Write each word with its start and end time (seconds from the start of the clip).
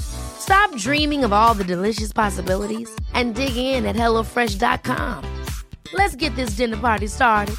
Stop 0.00 0.74
dreaming 0.76 1.24
of 1.24 1.32
all 1.32 1.54
the 1.54 1.64
delicious 1.64 2.12
possibilities 2.12 2.90
and 3.14 3.34
dig 3.34 3.56
in 3.56 3.86
at 3.86 3.96
HelloFresh.com. 3.96 5.24
Let's 5.92 6.16
get 6.16 6.34
this 6.36 6.50
dinner 6.50 6.76
party 6.76 7.06
started. 7.06 7.56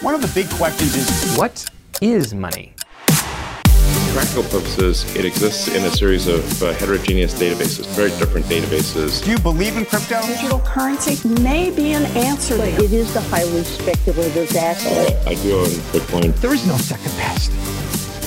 One 0.00 0.14
of 0.14 0.22
the 0.22 0.30
big 0.32 0.48
questions 0.50 0.94
is 0.94 1.36
What 1.36 1.64
is 2.00 2.32
money? 2.32 2.74
Practical 4.18 4.42
purposes, 4.42 5.14
it 5.14 5.24
exists 5.24 5.68
in 5.68 5.84
a 5.84 5.90
series 5.92 6.26
of 6.26 6.60
uh, 6.60 6.72
heterogeneous 6.72 7.34
databases, 7.34 7.86
very 7.94 8.10
different 8.18 8.44
databases. 8.46 9.22
do 9.22 9.30
you 9.30 9.38
believe 9.38 9.76
in 9.76 9.84
crypto? 9.84 10.20
digital 10.22 10.58
currency 10.58 11.28
may 11.40 11.70
be 11.70 11.92
an 11.92 12.04
answer 12.16 12.58
But 12.58 12.66
it 12.82 12.92
is 12.92 13.14
the 13.14 13.20
highly 13.20 13.62
speculative 13.62 14.56
asset. 14.56 15.24
Uh, 15.24 15.30
I 15.30 15.34
do 15.36 15.60
own 15.60 15.66
Bitcoin. 15.94 16.34
There 16.40 16.52
is 16.52 16.66
no 16.66 16.76
second 16.78 17.12
best. 17.12 17.52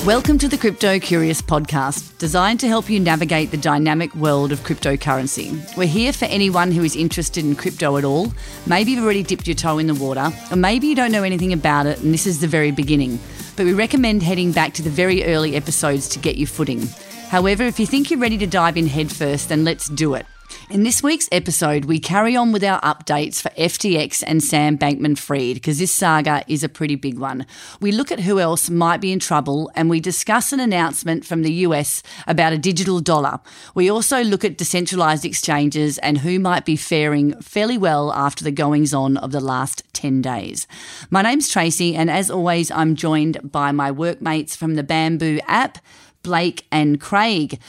Welcome 0.06 0.38
to 0.38 0.48
the 0.48 0.56
Crypto 0.56 0.98
Curious 0.98 1.42
podcast, 1.42 2.16
designed 2.16 2.58
to 2.60 2.68
help 2.68 2.88
you 2.88 2.98
navigate 2.98 3.50
the 3.50 3.56
dynamic 3.58 4.14
world 4.16 4.50
of 4.50 4.60
cryptocurrency. 4.60 5.76
We're 5.76 5.86
here 5.86 6.14
for 6.14 6.24
anyone 6.24 6.72
who 6.72 6.82
is 6.82 6.96
interested 6.96 7.44
in 7.44 7.54
crypto 7.54 7.98
at 7.98 8.04
all. 8.04 8.32
Maybe 8.66 8.92
you've 8.92 9.04
already 9.04 9.22
dipped 9.22 9.46
your 9.46 9.54
toe 9.54 9.76
in 9.76 9.88
the 9.88 9.94
water, 9.94 10.32
or 10.50 10.56
maybe 10.56 10.86
you 10.86 10.96
don't 10.96 11.12
know 11.12 11.22
anything 11.22 11.52
about 11.52 11.84
it 11.84 12.00
and 12.00 12.14
this 12.14 12.26
is 12.26 12.40
the 12.40 12.48
very 12.48 12.70
beginning. 12.70 13.20
But 13.56 13.66
we 13.66 13.74
recommend 13.74 14.22
heading 14.22 14.52
back 14.52 14.72
to 14.74 14.82
the 14.82 14.90
very 14.90 15.24
early 15.24 15.56
episodes 15.56 16.08
to 16.10 16.18
get 16.18 16.36
your 16.36 16.48
footing. 16.48 16.88
However, 17.28 17.64
if 17.64 17.78
you 17.78 17.86
think 17.86 18.10
you're 18.10 18.20
ready 18.20 18.38
to 18.38 18.46
dive 18.46 18.76
in 18.76 18.86
headfirst, 18.86 19.48
then 19.48 19.64
let's 19.64 19.88
do 19.88 20.14
it. 20.14 20.26
In 20.70 20.84
this 20.84 21.02
week's 21.02 21.28
episode, 21.30 21.84
we 21.84 21.98
carry 21.98 22.34
on 22.34 22.50
with 22.50 22.64
our 22.64 22.80
updates 22.80 23.42
for 23.42 23.50
FTX 23.50 24.24
and 24.26 24.42
Sam 24.42 24.78
Bankman 24.78 25.18
Fried 25.18 25.54
because 25.54 25.78
this 25.78 25.92
saga 25.92 26.42
is 26.48 26.64
a 26.64 26.68
pretty 26.68 26.94
big 26.94 27.18
one. 27.18 27.46
We 27.80 27.92
look 27.92 28.10
at 28.10 28.20
who 28.20 28.40
else 28.40 28.70
might 28.70 29.00
be 29.00 29.12
in 29.12 29.18
trouble 29.18 29.70
and 29.74 29.90
we 29.90 30.00
discuss 30.00 30.52
an 30.52 30.60
announcement 30.60 31.24
from 31.26 31.42
the 31.42 31.52
US 31.66 32.02
about 32.26 32.52
a 32.52 32.58
digital 32.58 33.00
dollar. 33.00 33.40
We 33.74 33.90
also 33.90 34.22
look 34.22 34.44
at 34.44 34.56
decentralized 34.56 35.24
exchanges 35.24 35.98
and 35.98 36.18
who 36.18 36.38
might 36.38 36.64
be 36.64 36.76
faring 36.76 37.40
fairly 37.40 37.76
well 37.76 38.12
after 38.12 38.42
the 38.42 38.50
goings 38.50 38.94
on 38.94 39.18
of 39.18 39.32
the 39.32 39.40
last 39.40 39.82
10 39.92 40.22
days. 40.22 40.66
My 41.10 41.22
name's 41.22 41.48
Tracy, 41.50 41.94
and 41.94 42.10
as 42.10 42.30
always, 42.30 42.70
I'm 42.70 42.96
joined 42.96 43.52
by 43.52 43.72
my 43.72 43.90
workmates 43.90 44.56
from 44.56 44.74
the 44.74 44.82
Bamboo 44.82 45.40
app, 45.46 45.78
Blake 46.22 46.66
and 46.70 47.00
Craig. 47.00 47.60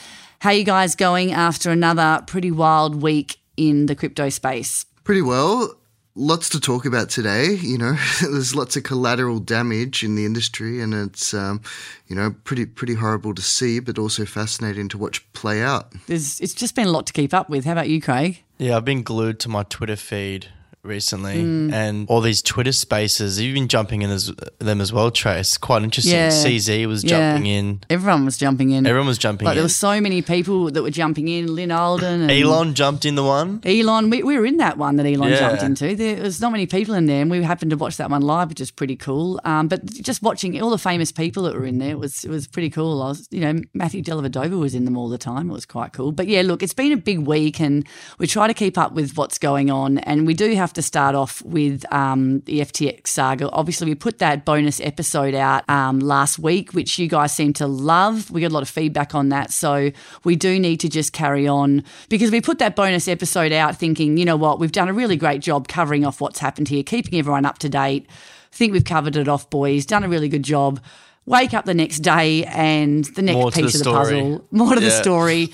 How 0.44 0.50
you 0.50 0.66
guys 0.66 0.98
going 0.98 1.32
after 1.32 1.72
another 1.72 2.22
pretty 2.28 2.52
wild 2.52 3.02
week 3.02 3.38
in 3.56 3.86
the 3.86 3.96
crypto 3.96 4.28
space? 4.28 4.86
Pretty 5.06 5.22
well. 5.22 5.74
Lots 6.16 6.50
to 6.50 6.60
talk 6.60 6.86
about 6.86 7.10
today. 7.10 7.54
You 7.54 7.78
know, 7.78 7.94
there's 8.22 8.54
lots 8.54 8.76
of 8.76 8.84
collateral 8.84 9.40
damage 9.40 10.04
in 10.04 10.16
the 10.16 10.26
industry, 10.26 10.82
and 10.82 10.94
it's 10.94 11.34
um, 11.34 11.62
you 12.08 12.16
know 12.18 12.36
pretty 12.44 12.66
pretty 12.66 12.96
horrible 12.96 13.34
to 13.34 13.42
see, 13.42 13.80
but 13.80 13.98
also 13.98 14.26
fascinating 14.26 14.90
to 14.90 14.98
watch 14.98 15.26
play 15.32 15.64
out. 15.64 15.94
There's, 16.08 16.42
it's 16.42 16.54
just 16.54 16.76
been 16.76 16.88
a 16.88 16.92
lot 16.92 17.08
to 17.08 17.14
keep 17.14 17.34
up 17.34 17.50
with. 17.50 17.64
How 17.64 17.72
about 17.72 17.88
you, 17.88 18.02
Craig? 18.02 18.44
Yeah, 18.58 18.76
I've 18.76 18.84
been 18.84 19.02
glued 19.02 19.40
to 19.40 19.50
my 19.50 19.64
Twitter 19.64 19.96
feed 19.96 20.50
recently, 20.84 21.36
Mm. 21.42 21.72
and 21.72 22.10
all 22.10 22.20
these 22.20 22.42
Twitter 22.42 22.74
spaces. 22.74 23.40
You've 23.40 23.54
been 23.54 23.70
jumping 23.70 24.02
in 24.02 24.10
as, 24.10 24.32
them 24.60 24.82
as 24.82 24.92
well, 24.92 25.12
Trace. 25.12 25.58
Quite 25.58 25.82
interesting. 25.84 26.14
Yeah. 26.14 26.30
CZ 26.30 26.86
was 26.88 27.04
Yeah. 27.06 27.32
jumping 27.36 27.46
in. 27.50 27.80
Everyone 27.90 28.26
was 28.26 28.38
jumping 28.38 28.72
in. 28.72 28.86
Everyone 28.86 29.08
was 29.08 29.18
jumping 29.18 29.46
like 29.46 29.54
in. 29.54 29.58
there 29.58 29.64
were 29.64 29.70
so 29.70 30.02
many 30.02 30.22
people 30.22 30.70
that 30.72 30.84
were 30.84 30.90
jumping 30.92 31.30
in. 31.30 31.56
Lyn 31.56 31.72
Alden 31.72 32.22
and 32.24 32.32
Elon 32.32 32.74
jumped 32.74 33.06
in 33.06 33.16
the 33.16 33.24
one. 33.24 33.62
Elon, 33.64 34.10
we, 34.10 34.24
we 34.24 34.38
were 34.38 34.46
in 34.46 34.58
that 34.58 34.78
one 34.78 34.98
that 34.98 35.06
Elon 35.06 35.30
Yeah. 35.32 35.40
jumped 35.40 35.64
into. 35.64 35.96
There 35.96 36.22
was 36.22 36.42
not 36.42 36.52
many 36.52 36.66
people 36.66 36.94
in 36.96 37.06
there, 37.06 37.22
and 37.22 37.32
we 37.32 37.42
happened 37.44 37.72
to 37.72 37.78
watch 37.78 37.96
that 37.98 38.10
one 38.10 38.22
live, 38.22 38.50
which 38.50 38.60
is 38.60 38.70
pretty 38.70 38.98
cool. 38.98 39.40
Um, 39.46 39.70
but 39.70 39.86
just 39.86 40.22
watching 40.22 40.62
all 40.62 40.70
the 40.70 40.78
famous 40.78 41.14
people 41.14 41.44
that 41.44 41.54
were 41.56 41.66
in 41.66 41.78
there 41.80 41.92
it 41.92 42.00
was 42.00 42.26
it 42.26 42.30
was 42.30 42.46
pretty 42.48 42.70
cool. 42.70 43.02
I 43.02 43.10
was, 43.10 43.28
you 43.32 43.40
know, 43.40 43.62
Matthew 43.74 44.04
Dellavedova 44.04 44.60
was 44.60 44.76
in 44.76 44.84
them 44.84 44.98
all 44.98 45.08
the 45.08 45.18
time. 45.18 45.50
It 45.50 45.54
was 45.54 45.66
quite 45.66 45.94
cool. 45.94 46.12
But 46.12 46.28
yeah, 46.28 46.42
look, 46.42 46.62
it's 46.62 46.74
been 46.74 46.92
a 46.92 46.98
big 46.98 47.20
week, 47.20 47.62
and 47.62 47.86
we 48.20 48.28
try 48.28 48.48
to 48.48 48.54
keep 48.54 48.78
up 48.78 48.92
with 48.94 49.16
what's 49.16 49.38
going 49.38 49.72
on, 49.72 50.00
and 50.00 50.28
we 50.28 50.34
do 50.34 50.54
have 50.56 50.73
to 50.76 50.82
start 50.82 51.16
off 51.16 51.42
with 51.44 51.86
um, 51.92 52.40
the 52.42 52.60
FTX 52.62 53.08
saga. 53.08 53.50
Obviously, 53.52 53.88
we 53.88 53.96
put 53.96 54.20
that 54.20 54.46
bonus 54.46 54.80
episode 54.82 55.34
out 55.34 55.68
um, 55.70 56.00
last 56.00 56.40
week, 56.40 56.74
which 56.74 56.98
you 57.00 57.08
guys 57.08 57.34
seem 57.34 57.54
to 57.54 57.68
love. 57.68 58.30
We 58.32 58.42
got 58.42 58.52
a 58.52 58.54
lot 58.54 58.64
of 58.64 58.70
feedback 58.70 59.16
on 59.16 59.30
that, 59.30 59.52
so 59.52 59.92
we 60.24 60.36
do 60.36 60.60
need 60.60 60.80
to 60.82 60.90
just 60.90 61.14
carry 61.14 61.48
on 61.48 61.84
because 62.10 62.32
we 62.32 62.42
put 62.42 62.60
that 62.60 62.76
bonus 62.76 63.08
episode 63.08 63.52
out 63.52 63.78
thinking, 63.78 64.18
you 64.18 64.26
know 64.26 64.36
what, 64.38 64.60
we've 64.60 64.72
done 64.72 64.90
a 64.90 64.94
really 64.94 65.16
great 65.16 65.42
job 65.42 65.68
covering 65.68 66.06
off 66.06 66.22
what's 66.22 66.40
happened 66.40 66.68
here, 66.70 66.84
keeping 66.84 67.18
everyone 67.20 67.46
up 67.46 67.58
to 67.60 67.70
date. 67.70 68.08
think 68.52 68.74
we've 68.74 68.86
covered 68.86 69.16
it 69.16 69.28
off, 69.28 69.50
boys. 69.50 69.86
Done 69.86 70.04
a 70.04 70.08
really 70.10 70.30
good 70.30 70.44
job. 70.44 70.80
Wake 71.26 71.54
up 71.54 71.66
the 71.66 71.74
next 71.74 72.00
day, 72.00 72.44
and 72.46 73.06
the 73.16 73.22
next 73.22 73.36
More 73.36 73.52
piece 73.52 73.56
the 73.56 73.66
of 73.66 73.72
the 73.72 73.80
story. 73.80 74.22
puzzle, 74.22 74.48
more 74.52 74.74
to 74.76 74.82
the 74.82 74.92
story. 74.92 75.50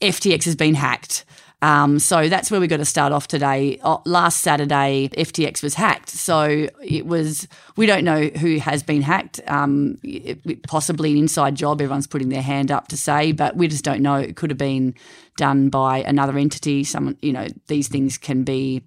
FTX 0.00 0.44
has 0.44 0.56
been 0.56 0.74
hacked. 0.74 1.24
Um, 1.62 2.00
so 2.00 2.28
that's 2.28 2.50
where 2.50 2.60
we 2.60 2.66
got 2.66 2.78
to 2.78 2.84
start 2.84 3.12
off 3.12 3.28
today. 3.28 3.78
Uh, 3.82 3.98
last 4.04 4.40
Saturday, 4.40 5.08
FTX 5.16 5.62
was 5.62 5.74
hacked. 5.74 6.08
So 6.10 6.68
it 6.82 7.06
was, 7.06 7.46
we 7.76 7.86
don't 7.86 8.04
know 8.04 8.22
who 8.26 8.58
has 8.58 8.82
been 8.82 9.00
hacked. 9.02 9.40
Um, 9.46 9.98
it- 10.02 10.66
possibly 10.66 11.12
an 11.12 11.18
inside 11.18 11.54
job. 11.54 11.80
Everyone's 11.80 12.08
putting 12.08 12.28
their 12.30 12.42
hand 12.42 12.70
up 12.72 12.88
to 12.88 12.96
say, 12.96 13.30
but 13.32 13.56
we 13.56 13.68
just 13.68 13.84
don't 13.84 14.02
know. 14.02 14.16
It 14.16 14.34
could 14.36 14.50
have 14.50 14.58
been 14.58 14.94
done 15.36 15.68
by 15.68 15.98
another 15.98 16.36
entity. 16.36 16.82
Someone, 16.82 17.16
you 17.22 17.32
know, 17.32 17.46
these 17.68 17.86
things 17.88 18.18
can 18.18 18.42
be 18.42 18.82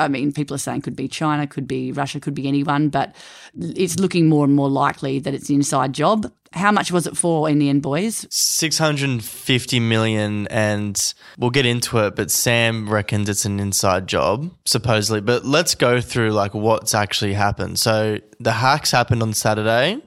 I 0.00 0.08
mean, 0.08 0.32
people 0.32 0.54
are 0.54 0.58
saying 0.58 0.80
could 0.80 0.96
be 0.96 1.08
China, 1.08 1.46
could 1.46 1.68
be 1.68 1.92
Russia, 1.92 2.20
could 2.20 2.34
be 2.34 2.48
anyone, 2.48 2.88
but 2.88 3.14
it's 3.58 3.98
looking 3.98 4.28
more 4.28 4.44
and 4.44 4.54
more 4.54 4.70
likely 4.70 5.18
that 5.20 5.34
it's 5.34 5.50
an 5.50 5.56
inside 5.56 5.92
job. 5.92 6.32
How 6.52 6.72
much 6.72 6.90
was 6.90 7.06
it 7.06 7.16
for 7.16 7.48
in 7.48 7.58
the 7.60 7.68
end, 7.68 7.82
boys? 7.82 8.26
650 8.30 9.80
million 9.80 10.48
and 10.48 11.14
we'll 11.38 11.50
get 11.50 11.66
into 11.66 11.98
it 11.98 12.16
but 12.16 12.30
sam 12.30 12.88
reckons 12.88 13.28
it's 13.28 13.44
an 13.44 13.60
inside 13.60 14.06
job 14.06 14.50
supposedly 14.64 15.20
but 15.20 15.44
let's 15.44 15.74
go 15.74 16.00
through 16.00 16.30
like 16.30 16.54
what's 16.54 16.94
actually 16.94 17.34
happened 17.34 17.78
so 17.78 18.18
the 18.38 18.52
hacks 18.52 18.90
happened 18.90 19.22
on 19.22 19.32
saturday 19.32 20.00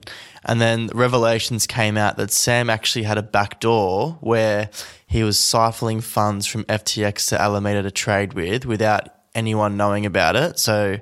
and 0.46 0.60
then 0.60 0.90
revelations 0.94 1.66
came 1.66 1.98
out 1.98 2.18
that 2.18 2.32
sam 2.32 2.70
actually 2.70 3.04
had 3.04 3.18
a 3.18 3.24
back 3.24 3.60
door 3.60 4.18
where 4.22 4.70
he 5.08 5.24
was 5.24 5.38
siphoning 5.38 6.04
funds 6.04 6.46
from 6.46 6.64
ftx 6.66 7.30
to 7.30 7.40
alameda 7.42 7.84
to 7.84 7.92
trade 7.92 8.34
with 8.34 8.66
without 8.66 9.13
anyone 9.36 9.78
knowing 9.78 10.06
about 10.06 10.36
it 10.36 10.60
so 10.60 11.00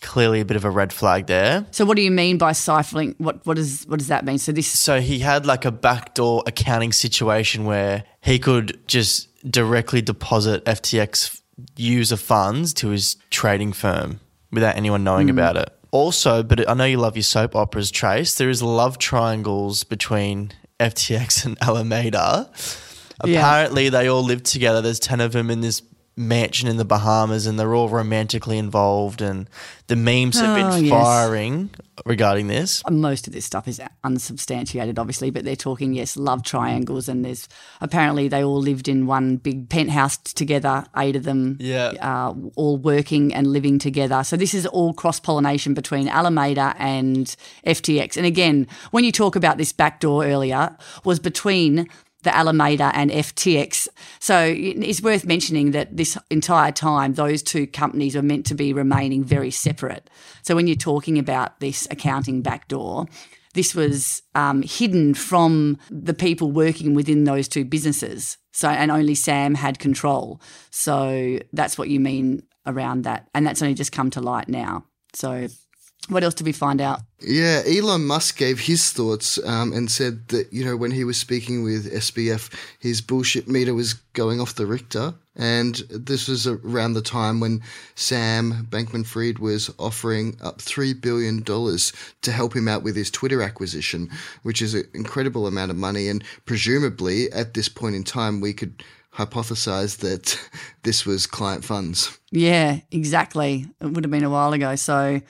clearly 0.00 0.40
a 0.40 0.44
bit 0.44 0.56
of 0.56 0.64
a 0.64 0.70
red 0.70 0.92
flag 0.92 1.26
there 1.26 1.66
So, 1.70 1.84
what 1.84 1.96
do 1.96 2.02
you 2.02 2.10
mean 2.10 2.38
by 2.38 2.52
siphoning? 2.52 3.14
What 3.18 3.44
what 3.46 3.56
does 3.56 3.84
what 3.86 3.98
does 3.98 4.08
that 4.08 4.24
mean? 4.24 4.38
So 4.38 4.52
this 4.52 4.68
So 4.68 5.00
he 5.00 5.18
had 5.18 5.46
like 5.46 5.64
a 5.64 5.72
backdoor 5.72 6.44
accounting 6.46 6.92
situation 6.92 7.64
where 7.64 8.04
he 8.20 8.38
could 8.38 8.78
just 8.86 9.28
directly 9.50 10.00
deposit 10.02 10.64
FTX 10.64 11.40
user 11.76 12.16
funds 12.16 12.72
to 12.74 12.90
his 12.90 13.16
trading 13.30 13.72
firm 13.72 14.20
without 14.52 14.76
anyone 14.76 15.04
knowing 15.04 15.28
hmm. 15.28 15.38
about 15.38 15.56
it. 15.56 15.72
Also, 15.90 16.42
but 16.42 16.68
I 16.68 16.74
know 16.74 16.84
you 16.84 16.98
love 16.98 17.16
your 17.16 17.22
soap 17.22 17.56
operas, 17.56 17.90
Trace. 17.90 18.34
There 18.34 18.50
is 18.50 18.62
love 18.62 18.98
triangles 18.98 19.84
between 19.84 20.52
FTX 20.78 21.46
and 21.46 21.56
Alameda. 21.62 22.50
Yeah. 23.24 23.38
Apparently, 23.40 23.88
they 23.88 24.06
all 24.08 24.22
live 24.22 24.42
together. 24.42 24.82
There's 24.82 25.00
10 25.00 25.20
of 25.20 25.32
them 25.32 25.50
in 25.50 25.60
this 25.60 25.82
mansion 26.18 26.68
in 26.68 26.76
the 26.76 26.84
Bahamas 26.84 27.46
and 27.46 27.58
they're 27.58 27.74
all 27.74 27.88
romantically 27.88 28.58
involved. 28.58 29.22
And 29.22 29.48
the 29.86 29.96
memes 29.96 30.38
have 30.40 30.50
Oh, 30.50 30.76
been 30.76 30.84
yes. 30.86 30.90
firing 30.92 31.70
regarding 32.04 32.48
this. 32.48 32.82
most 32.90 33.26
of 33.26 33.32
this 33.32 33.44
stuff 33.44 33.66
is 33.68 33.80
unsubstantiated, 34.04 34.98
obviously, 34.98 35.30
but 35.30 35.44
they're 35.44 35.56
talking 35.56 35.92
yes, 35.94 36.16
love 36.16 36.42
triangles, 36.42 37.08
and 37.08 37.24
there's 37.24 37.48
apparently 37.80 38.28
they 38.28 38.42
all 38.44 38.60
lived 38.60 38.88
in 38.88 39.06
one 39.06 39.36
big 39.36 39.68
penthouse 39.68 40.16
together, 40.16 40.84
eight 40.96 41.16
of 41.16 41.22
them, 41.22 41.56
Yeah. 41.60 41.92
uh, 42.00 42.34
all 42.56 42.76
working 42.76 43.32
and 43.32 43.46
living 43.46 43.78
together. 43.78 44.24
So 44.24 44.36
this 44.36 44.54
is 44.54 44.66
all 44.66 44.92
cross 44.92 45.20
pollination 45.20 45.72
between 45.74 46.08
Alameda 46.08 46.74
and 46.78 47.34
FTX. 47.64 48.16
And 48.16 48.26
again, 48.26 48.66
when 48.90 49.04
you 49.04 49.12
talk 49.12 49.36
about 49.36 49.56
this 49.56 49.72
backdoor 49.72 50.24
earlier, 50.26 50.76
was 51.04 51.18
between 51.20 51.88
the 52.22 52.36
Alameda 52.36 52.90
and 52.94 53.10
FTX. 53.10 53.88
So 54.18 54.54
it's 54.56 55.02
worth 55.02 55.24
mentioning 55.24 55.70
that 55.70 55.96
this 55.96 56.18
entire 56.30 56.72
time, 56.72 57.14
those 57.14 57.42
two 57.42 57.66
companies 57.66 58.16
are 58.16 58.22
meant 58.22 58.46
to 58.46 58.54
be 58.54 58.72
remaining 58.72 59.24
very 59.24 59.50
separate. 59.50 60.10
So 60.42 60.56
when 60.56 60.66
you're 60.66 60.76
talking 60.76 61.18
about 61.18 61.60
this 61.60 61.86
accounting 61.90 62.42
backdoor, 62.42 63.06
this 63.54 63.74
was 63.74 64.22
um, 64.34 64.62
hidden 64.62 65.14
from 65.14 65.78
the 65.90 66.14
people 66.14 66.52
working 66.52 66.94
within 66.94 67.24
those 67.24 67.48
two 67.48 67.64
businesses. 67.64 68.36
So, 68.52 68.68
and 68.68 68.90
only 68.90 69.14
Sam 69.14 69.54
had 69.54 69.78
control. 69.78 70.40
So 70.70 71.38
that's 71.52 71.78
what 71.78 71.88
you 71.88 72.00
mean 72.00 72.42
around 72.66 73.02
that. 73.02 73.28
And 73.34 73.46
that's 73.46 73.62
only 73.62 73.74
just 73.74 73.92
come 73.92 74.10
to 74.10 74.20
light 74.20 74.48
now. 74.48 74.84
So, 75.14 75.48
what 76.08 76.24
else 76.24 76.34
did 76.34 76.46
we 76.46 76.52
find 76.52 76.80
out? 76.80 77.00
Yeah, 77.20 77.62
Elon 77.66 78.06
Musk 78.06 78.36
gave 78.36 78.60
his 78.60 78.92
thoughts 78.92 79.38
um, 79.44 79.72
and 79.72 79.90
said 79.90 80.28
that, 80.28 80.52
you 80.52 80.64
know, 80.64 80.76
when 80.76 80.90
he 80.90 81.04
was 81.04 81.16
speaking 81.16 81.64
with 81.64 81.92
SBF, 81.92 82.52
his 82.78 83.00
bullshit 83.00 83.48
meter 83.48 83.74
was 83.74 83.94
going 84.12 84.40
off 84.40 84.54
the 84.54 84.66
Richter. 84.66 85.14
And 85.36 85.76
this 85.88 86.26
was 86.26 86.46
around 86.46 86.94
the 86.94 87.02
time 87.02 87.38
when 87.38 87.62
Sam 87.94 88.66
Bankman 88.70 89.06
Fried 89.06 89.38
was 89.38 89.72
offering 89.78 90.36
up 90.42 90.58
$3 90.58 91.00
billion 91.00 91.44
to 91.44 92.32
help 92.32 92.56
him 92.56 92.66
out 92.66 92.82
with 92.82 92.96
his 92.96 93.10
Twitter 93.10 93.42
acquisition, 93.42 94.10
which 94.42 94.60
is 94.60 94.74
an 94.74 94.88
incredible 94.94 95.46
amount 95.46 95.70
of 95.70 95.76
money. 95.76 96.08
And 96.08 96.24
presumably, 96.44 97.30
at 97.32 97.54
this 97.54 97.68
point 97.68 97.94
in 97.94 98.02
time, 98.02 98.40
we 98.40 98.52
could 98.52 98.82
hypothesize 99.14 99.98
that 99.98 100.38
this 100.82 101.04
was 101.04 101.26
client 101.26 101.64
funds. 101.64 102.18
Yeah, 102.30 102.80
exactly. 102.90 103.66
It 103.80 103.86
would 103.86 104.04
have 104.04 104.10
been 104.10 104.24
a 104.24 104.30
while 104.30 104.52
ago. 104.52 104.76
So, 104.76 105.20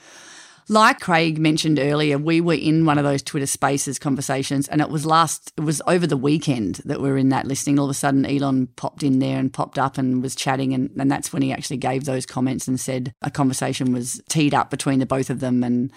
like 0.69 0.99
Craig 0.99 1.39
mentioned 1.39 1.79
earlier, 1.79 2.17
we 2.17 2.41
were 2.41 2.53
in 2.53 2.85
one 2.85 2.97
of 2.97 3.03
those 3.03 3.23
Twitter 3.23 3.47
Spaces 3.47 3.97
conversations, 3.97 4.67
and 4.67 4.81
it 4.81 4.89
was 4.89 5.05
last, 5.05 5.51
it 5.57 5.61
was 5.61 5.81
over 5.87 6.05
the 6.05 6.17
weekend 6.17 6.75
that 6.85 7.01
we 7.01 7.09
were 7.09 7.17
in 7.17 7.29
that 7.29 7.47
listening. 7.47 7.79
All 7.79 7.85
of 7.85 7.91
a 7.91 7.95
sudden, 7.95 8.25
Elon 8.25 8.67
popped 8.75 9.01
in 9.01 9.19
there 9.19 9.39
and 9.39 9.51
popped 9.51 9.79
up 9.79 9.97
and 9.97 10.21
was 10.21 10.35
chatting, 10.35 10.73
and, 10.73 10.91
and 10.97 11.11
that's 11.11 11.33
when 11.33 11.41
he 11.41 11.51
actually 11.51 11.77
gave 11.77 12.05
those 12.05 12.25
comments 12.25 12.67
and 12.67 12.79
said 12.79 13.13
a 13.21 13.31
conversation 13.31 13.91
was 13.91 14.21
teed 14.29 14.53
up 14.53 14.69
between 14.69 14.99
the 14.99 15.05
both 15.05 15.29
of 15.29 15.39
them, 15.39 15.63
and 15.63 15.91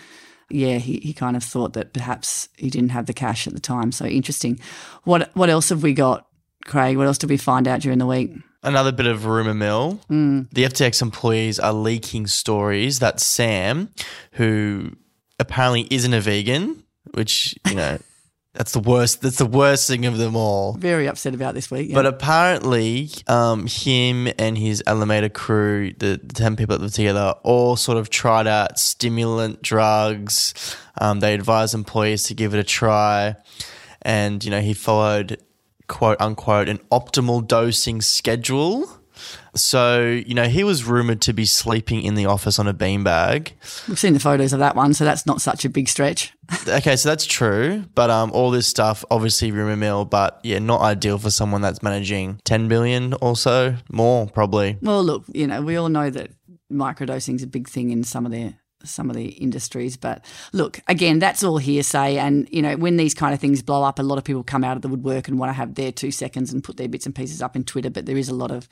yeah, 0.49 0.79
he, 0.79 0.99
he 0.99 1.13
kind 1.13 1.37
of 1.37 1.45
thought 1.45 1.75
that 1.75 1.93
perhaps 1.93 2.49
he 2.57 2.71
didn't 2.71 2.91
have 2.91 3.07
the 3.07 3.13
cash 3.13 3.47
at 3.47 3.53
the 3.53 3.61
time. 3.61 3.93
So 3.93 4.07
interesting. 4.07 4.59
What 5.05 5.31
what 5.35 5.51
else 5.51 5.69
have 5.69 5.83
we 5.83 5.93
got, 5.93 6.27
Craig? 6.65 6.97
What 6.97 7.07
else 7.07 7.19
did 7.19 7.31
we 7.31 7.37
find 7.37 7.69
out 7.69 7.81
during 7.81 7.99
the 7.99 8.07
week? 8.07 8.33
Another 8.63 8.93
bit 8.93 9.07
of 9.07 9.27
rumor 9.27 9.55
mill. 9.55 10.01
Mm. 10.09 10.49
The 10.53 10.65
FTX 10.65 11.03
employees 11.03 11.59
are 11.59 11.73
leaking 11.73 12.29
stories 12.29 13.01
that 13.01 13.19
Sam, 13.19 13.89
who 14.33 14.93
apparently 15.39 15.89
isn't 15.91 16.15
a 16.15 16.21
vegan, 16.21 16.85
which, 17.15 17.57
you 17.69 17.75
know, 17.75 17.99
that's 18.55 18.73
the 18.73 18.81
worst 18.81 19.23
that's 19.23 19.39
the 19.39 19.47
worst 19.47 19.89
thing 19.89 20.05
of 20.07 20.19
them 20.19 20.37
all. 20.37 20.75
Very 20.75 21.09
upset 21.09 21.35
about 21.35 21.55
this 21.55 21.71
week. 21.71 21.89
Yeah. 21.89 21.95
But 21.95 22.07
apparently, 22.07 23.11
um, 23.27 23.67
him 23.67 24.29
and 24.39 24.57
his 24.57 24.83
Alameda 24.87 25.31
crew, 25.31 25.93
the, 25.99 26.21
the 26.23 26.35
10 26.35 26.57
people 26.57 26.77
that 26.77 26.83
live 26.83 26.93
together, 26.93 27.35
all 27.43 27.77
sort 27.77 27.99
of 27.99 28.11
tried 28.11 28.47
out 28.47 28.79
stimulant 28.79 29.63
drugs. 29.63 30.77
Um, 31.01 31.21
they 31.21 31.35
advised 31.35 31.75
employees 31.75 32.25
to 32.25 32.35
give 32.35 32.55
it 32.55 32.61
a 32.61 32.65
try. 32.65 33.37
And, 34.03 34.45
you 34.45 34.51
know, 34.51 34.61
he 34.61 34.75
followed 34.75 35.41
quote 35.93 36.17
unquote 36.21 36.71
an 36.71 36.79
optimal 36.91 37.47
dosing 37.47 38.01
schedule. 38.01 38.89
So, 39.55 40.01
you 40.07 40.35
know, 40.35 40.49
he 40.49 40.65
was 40.65 40.85
rumored 40.85 41.21
to 41.23 41.35
be 41.35 41.45
sleeping 41.45 42.03
in 42.03 42.15
the 42.15 42.25
office 42.25 42.59
on 42.59 42.67
a 42.67 42.73
beanbag. 42.73 43.53
We've 43.87 43.99
seen 43.99 44.15
the 44.15 44.19
photos 44.19 44.55
of 44.55 44.59
that 44.61 44.75
one, 44.75 44.95
so 44.95 45.05
that's 45.05 45.27
not 45.27 45.43
such 45.43 45.67
a 45.67 45.69
big 45.69 45.89
stretch. 45.89 46.33
Okay, 46.69 46.97
so 46.97 47.09
that's 47.09 47.25
true. 47.25 47.85
But 47.95 48.11
um, 48.11 48.31
all 48.33 48.51
this 48.51 48.67
stuff, 48.67 49.05
obviously 49.11 49.53
rumor 49.53 49.77
mill, 49.77 50.05
but 50.05 50.39
yeah, 50.43 50.59
not 50.59 50.81
ideal 50.81 51.19
for 51.19 51.31
someone 51.31 51.63
that's 51.63 51.83
managing 51.83 52.41
10 52.45 52.69
billion 52.69 53.15
or 53.23 53.37
so, 53.37 53.77
more 53.91 54.27
probably. 54.27 54.77
Well, 54.83 55.03
look, 55.03 55.25
you 55.33 55.47
know, 55.47 55.63
we 55.63 55.77
all 55.77 55.89
know 55.89 56.11
that 56.11 56.31
microdosing 56.71 57.37
is 57.37 57.43
a 57.43 57.47
big 57.47 57.69
thing 57.69 57.91
in 57.91 58.05
some 58.05 58.27
of 58.27 58.33
the 58.33 58.55
some 58.85 59.11
of 59.11 59.17
the 59.17 59.27
industries. 59.29 59.97
But 59.97 60.25
look, 60.53 60.81
again, 60.89 61.19
that's 61.19 61.43
all 61.43 61.59
hearsay. 61.59 62.19
And, 62.19 62.49
you 62.51 62.63
know, 62.63 62.77
when 62.77 62.97
these 62.97 63.15
kind 63.15 63.35
of 63.35 63.41
things 63.41 63.63
blow 63.63 63.83
up, 63.83 63.99
a 63.99 64.03
lot 64.03 64.19
of 64.19 64.25
people 64.25 64.43
come 64.43 64.65
out 64.65 64.77
of 64.77 64.83
the 64.83 64.89
woodwork 64.89 65.29
and 65.29 65.39
want 65.39 65.51
to 65.51 65.55
have 65.55 65.75
their 65.75 65.93
two 65.93 66.11
seconds 66.11 66.53
and 66.53 66.63
put 66.65 66.77
their 66.77 66.89
bits 66.89 67.07
and 67.07 67.15
pieces 67.15 67.43
up 67.43 67.57
in 67.57 67.65
Twitter. 67.65 67.91
But 67.91 68.07
there 68.07 68.17
is 68.17 68.29
a 68.29 68.35
lot 68.35 68.51
of 68.51 68.69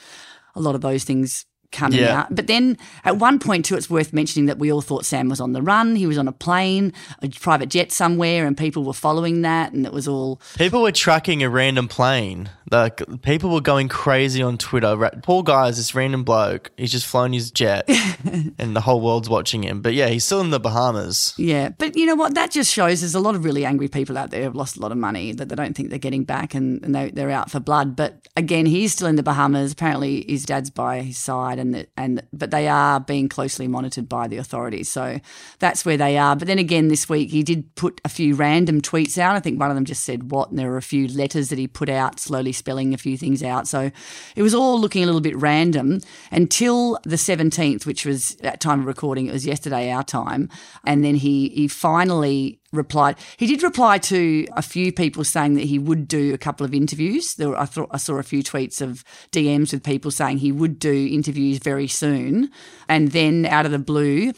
a 0.55 0.61
lot 0.61 0.75
of 0.75 0.81
those 0.81 1.05
things 1.05 1.47
coming 1.73 2.01
Yeah. 2.01 2.23
out. 2.23 2.35
But 2.35 2.49
then 2.49 2.77
at 3.05 3.19
one 3.19 3.39
point 3.39 3.65
too, 3.65 3.77
it's 3.77 3.89
worth 3.89 4.13
mentioning 4.13 4.47
that 4.47 4.59
we 4.59 4.73
all 4.73 4.81
thought 4.81 5.07
Sam 5.07 5.29
was 5.29 5.41
on 5.41 5.53
the 5.53 5.63
run. 5.63 5.95
He 5.95 6.05
was 6.05 6.19
on 6.19 6.27
a 6.27 6.33
plane, 6.33 6.93
a 7.23 7.29
private 7.29 7.69
jet 7.69 7.93
somewhere, 7.93 8.45
and 8.45 8.57
people 8.59 8.83
were 8.83 8.93
following 8.93 9.43
that, 9.43 9.73
and 9.73 9.87
it 9.87 9.93
was 9.93 10.09
all 10.09 10.41
People 10.59 10.83
were 10.83 10.91
tracking 10.91 11.45
a 11.45 11.49
random 11.49 11.87
plane. 11.87 12.51
Like 12.71 13.03
people 13.23 13.51
were 13.51 13.61
going 13.61 13.89
crazy 13.89 14.43
on 14.43 14.57
Twitter. 14.57 15.11
Poor 15.23 15.43
guy's 15.43 15.77
this 15.77 15.95
random 15.95 16.23
bloke. 16.23 16.71
He's 16.77 16.93
just 16.93 17.07
flown 17.07 17.33
his 17.33 17.51
jet, 17.51 17.89
and 18.59 18.77
the 18.77 18.81
whole 18.81 19.01
world's 19.01 19.29
watching 19.29 19.65
him. 19.65 19.83
But 19.83 19.95
yeah, 19.95 20.09
he's 20.09 20.25
still 20.25 20.41
in 20.41 20.51
the 20.51 20.61
Bahamas. 20.61 21.35
Yeah, 21.37 21.71
but 21.71 21.97
you 21.97 22.07
know 22.07 22.15
what? 22.15 22.35
That 22.35 22.53
just 22.53 22.73
shows 22.73 23.01
there's 23.01 23.17
a 23.17 23.21
lot 23.21 23.35
of 23.35 23.45
really 23.45 23.65
angry 23.65 23.89
people 23.89 24.17
out 24.17 24.31
there 24.31 24.45
who've 24.45 24.55
lost 24.55 24.77
a 24.77 24.81
lot 24.81 24.93
of 24.93 24.99
money 24.99 25.33
that 25.33 25.49
they 25.49 25.57
don't 25.57 25.77
think 25.77 25.91
they're 25.91 25.99
getting 25.99 26.25
back 26.25 26.55
and, 26.55 26.85
and 26.85 26.95
they, 26.95 27.11
they're 27.11 27.31
out 27.31 27.51
for 27.51 27.59
blood. 27.59 27.97
But 27.97 28.29
again, 28.37 28.67
he's 28.67 28.93
still 28.93 29.09
in 29.09 29.17
the 29.17 29.23
Bahamas. 29.23 29.73
Apparently, 29.73 30.25
his 30.29 30.45
dad's 30.45 30.71
by 30.71 31.01
his 31.01 31.19
side, 31.19 31.59
and 31.59 31.75
the, 31.75 31.89
and 31.97 32.23
but 32.33 32.53
they 32.53 32.69
are 32.69 33.01
being 33.01 33.29
closely 33.29 33.67
monitored 33.67 34.09
by 34.09 34.29
the 34.29 34.37
authorities. 34.37 34.89
So 34.89 35.19
that's 35.59 35.85
where 35.85 35.97
they 35.97 36.19
are. 36.19 36.37
But 36.37 36.47
then 36.47 36.61
again, 36.61 36.87
this 36.87 37.09
week 37.09 37.31
he 37.31 37.43
did 37.43 37.75
put 37.75 38.01
a 38.05 38.09
few 38.09 38.37
random 38.37 38.81
tweets 38.81 39.19
out. 39.19 39.35
I 39.35 39.41
think 39.41 39.59
one 39.59 39.71
of 39.71 39.75
them 39.75 39.85
just 39.85 40.05
said 40.05 40.31
what, 40.31 40.51
and 40.51 40.59
there 40.59 40.71
were 40.71 40.77
a 40.77 40.83
few 40.83 41.09
letters 41.09 41.49
that 41.49 41.59
he 41.59 41.67
put 41.67 41.89
out, 41.89 42.21
slowly 42.21 42.53
spelling 42.61 42.95
a 42.95 42.99
few 42.99 43.17
things 43.17 43.43
out. 43.43 43.67
So 43.67 43.91
it 44.37 44.43
was 44.43 44.55
all 44.55 44.81
looking 44.81 45.03
a 45.03 45.07
little 45.07 45.21
bit 45.21 45.37
random 45.37 46.01
until 46.31 46.99
the 47.03 47.17
17th, 47.17 47.87
which 47.87 48.07
was 48.07 48.37
at 48.43 48.61
time 48.61 48.81
of 48.81 48.87
recording. 48.87 49.27
It 49.27 49.33
was 49.33 49.45
yesterday 49.45 49.91
our 49.91 50.05
time, 50.05 50.49
and 50.85 51.05
then 51.05 51.17
he 51.17 51.49
he 51.49 51.67
finally 51.67 52.61
replied. 52.73 53.17
He 53.37 53.47
did 53.47 53.63
reply 53.63 53.99
to 53.99 54.47
a 54.57 54.63
few 54.63 54.93
people 54.93 55.25
saying 55.25 55.55
that 55.55 55.65
he 55.65 55.79
would 55.79 56.07
do 56.07 56.33
a 56.33 56.39
couple 56.39 56.65
of 56.65 56.73
interviews. 56.73 57.35
There 57.35 57.49
were, 57.49 57.59
I, 57.59 57.65
thought, 57.65 57.89
I 57.91 57.97
saw 57.97 58.17
a 58.17 58.23
few 58.23 58.45
tweets 58.45 58.81
of 58.81 59.05
DMs 59.33 59.73
with 59.73 59.83
people 59.83 60.11
saying 60.11 60.39
he 60.39 60.53
would 60.53 60.79
do 60.79 61.09
interviews 61.11 61.59
very 61.59 61.89
soon, 61.89 62.51
and 62.89 63.11
then 63.11 63.47
out 63.47 63.67
of 63.67 63.73
the 63.73 63.79
blue, 63.79 64.33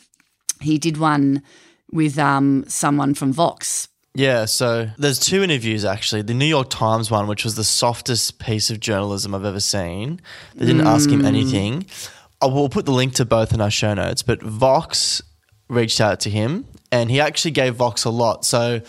he 0.60 0.78
did 0.78 0.96
one 0.96 1.42
with 1.90 2.18
um, 2.18 2.64
someone 2.68 3.14
from 3.14 3.32
Vox. 3.32 3.88
Yeah, 4.14 4.44
so 4.44 4.90
there's 4.98 5.18
two 5.18 5.42
interviews 5.42 5.84
actually. 5.84 6.22
The 6.22 6.34
New 6.34 6.46
York 6.46 6.68
Times 6.68 7.10
one, 7.10 7.26
which 7.26 7.44
was 7.44 7.54
the 7.54 7.64
softest 7.64 8.38
piece 8.38 8.70
of 8.70 8.78
journalism 8.78 9.34
I've 9.34 9.44
ever 9.44 9.60
seen. 9.60 10.20
They 10.54 10.66
didn't 10.66 10.86
ask 10.86 11.08
him 11.08 11.24
anything. 11.24 11.86
I 12.40 12.46
will 12.46 12.68
put 12.68 12.84
the 12.84 12.92
link 12.92 13.14
to 13.14 13.24
both 13.24 13.54
in 13.54 13.60
our 13.60 13.70
show 13.70 13.94
notes, 13.94 14.22
but 14.22 14.42
Vox 14.42 15.22
reached 15.68 16.00
out 16.00 16.20
to 16.20 16.30
him 16.30 16.66
and 16.90 17.10
he 17.10 17.20
actually 17.20 17.52
gave 17.52 17.76
Vox 17.76 18.04
a 18.04 18.10
lot. 18.10 18.44
So, 18.44 18.82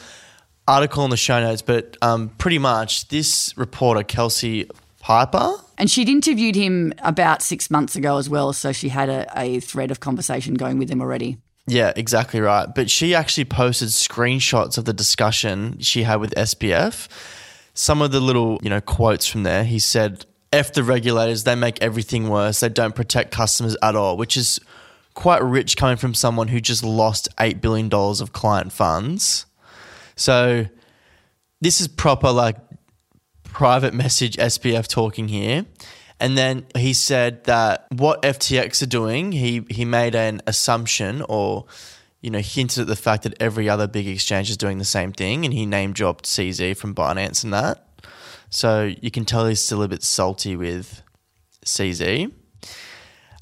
article 0.68 1.04
in 1.04 1.10
the 1.10 1.18
show 1.18 1.40
notes, 1.42 1.62
but 1.62 1.98
um, 2.02 2.30
pretty 2.38 2.58
much 2.58 3.08
this 3.10 3.58
reporter, 3.58 4.03
Kelsey 4.03 4.70
Piper, 5.00 5.56
And 5.77 5.89
she'd 5.89 6.08
interviewed 6.08 6.56
him 6.56 6.94
about 7.00 7.42
six 7.42 7.70
months 7.70 7.96
ago 7.96 8.18
as 8.18 8.30
well, 8.30 8.53
so 8.53 8.72
she 8.72 8.89
had 8.89 9.10
a, 9.10 9.27
a 9.36 9.60
thread 9.60 9.92
of 9.92 10.00
conversation 10.00 10.53
going 10.53 10.77
with 10.77 10.89
him 10.89 11.01
already. 11.01 11.38
Yeah, 11.65 11.93
exactly 11.96 12.41
right. 12.41 12.67
But 12.74 12.89
she 12.89 13.15
actually 13.15 13.46
posted 13.46 13.89
screenshots 13.89 14.77
of 14.77 14.86
the 14.86 14.93
discussion 14.93 15.79
she 15.79 16.03
had 16.03 16.17
with 16.17 16.34
SBF. 16.36 17.08
Some 17.74 18.01
of 18.01 18.12
the 18.12 18.20
little, 18.20 18.60
you 18.62 18.70
know, 18.70 18.82
quotes 18.82 19.25
from 19.25 19.43
there. 19.43 19.63
He 19.63 19.79
said, 19.79 20.25
F 20.51 20.74
the 20.74 20.84
regulators, 20.84 21.46
they 21.46 21.55
make 21.55 21.82
everything 21.82 22.29
worse. 22.29 22.60
They 22.60 22.70
don't 22.70 22.93
protect 22.93 23.32
customers 23.32 23.75
at 23.82 23.96
all, 23.96 24.17
which 24.17 24.38
is 24.38 24.60
quite 25.13 25.41
rich 25.43 25.77
coming 25.77 25.98
from 25.98 26.13
someone 26.13 26.50
who 26.50 26.60
just 26.60 26.84
lost 26.84 27.27
$8 27.38 27.62
billion 27.62 27.91
of 27.91 28.34
client 28.34 28.72
funds. 28.72 29.46
So 30.15 30.65
this 31.62 31.82
is 31.82 31.88
proper 31.88 32.32
like 32.32 32.58
private 33.43 33.93
message 33.93 34.36
SBF 34.36 34.88
talking 34.88 35.27
here. 35.27 35.65
And 36.20 36.38
then 36.38 36.65
he 36.75 36.93
said 36.93 37.43
that 37.46 37.88
what 37.91 38.22
FTX 38.22 38.82
are 38.82 38.88
doing, 38.88 39.32
he 39.32 39.65
he 39.70 39.86
made 39.86 40.15
an 40.15 40.41
assumption 40.48 41.22
or 41.27 41.65
you 42.22 42.29
know 42.29 42.39
hinted 42.39 42.82
at 42.82 42.88
the 42.88 42.96
fact 42.96 43.24
that 43.24 43.34
every 43.39 43.67
other 43.67 43.88
big 43.88 44.08
exchange 44.08 44.50
is 44.50 44.58
doing 44.58 44.77
the 44.77 44.86
same 44.86 45.12
thing, 45.12 45.43
and 45.43 45.53
he 45.53 45.65
name 45.65 45.93
dropped 45.93 46.25
CZ 46.25 46.77
from 46.77 46.96
Binance 46.96 47.43
and 47.43 47.53
that. 47.53 47.86
So 48.50 48.93
you 49.01 49.10
can 49.10 49.25
tell 49.25 49.48
he's 49.48 49.63
still 49.63 49.82
a 49.82 49.88
bit 49.88 50.03
salty 50.03 50.55
with 50.55 51.01
CZ. 51.65 52.32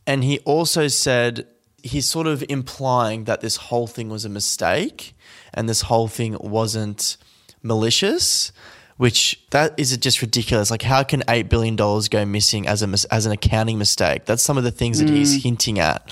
And 0.08 0.24
he 0.24 0.40
also 0.40 0.88
said 0.88 1.48
he's 1.84 2.08
sort 2.10 2.28
of 2.28 2.44
implying 2.50 3.26
that 3.26 3.42
this 3.42 3.58
whole 3.58 3.88
thing 3.88 4.10
was 4.10 4.26
a 4.26 4.30
mistake 4.30 5.14
and 5.54 5.68
this 5.68 5.82
whole 5.82 6.08
thing 6.08 6.38
wasn't 6.40 7.18
malicious, 7.62 8.52
which 9.02 9.42
that 9.50 9.74
is 9.80 9.98
just 9.98 10.22
ridiculous. 10.22 10.70
Like, 10.70 10.84
how 10.84 11.02
can 11.02 11.22
$8 11.22 11.50
billion 11.50 11.76
go 11.76 12.24
missing 12.24 12.68
as, 12.68 12.84
a, 12.84 12.88
mis- 12.88 13.06
as 13.06 13.26
an 13.26 13.32
accounting 13.32 13.80
mistake? 13.80 14.26
That's 14.26 14.44
some 14.44 14.60
of 14.60 14.64
the 14.64 14.70
things 14.70 15.00
that 15.00 15.10
he's 15.10 15.40
mm. 15.40 15.42
hinting 15.42 15.80
at, 15.80 16.12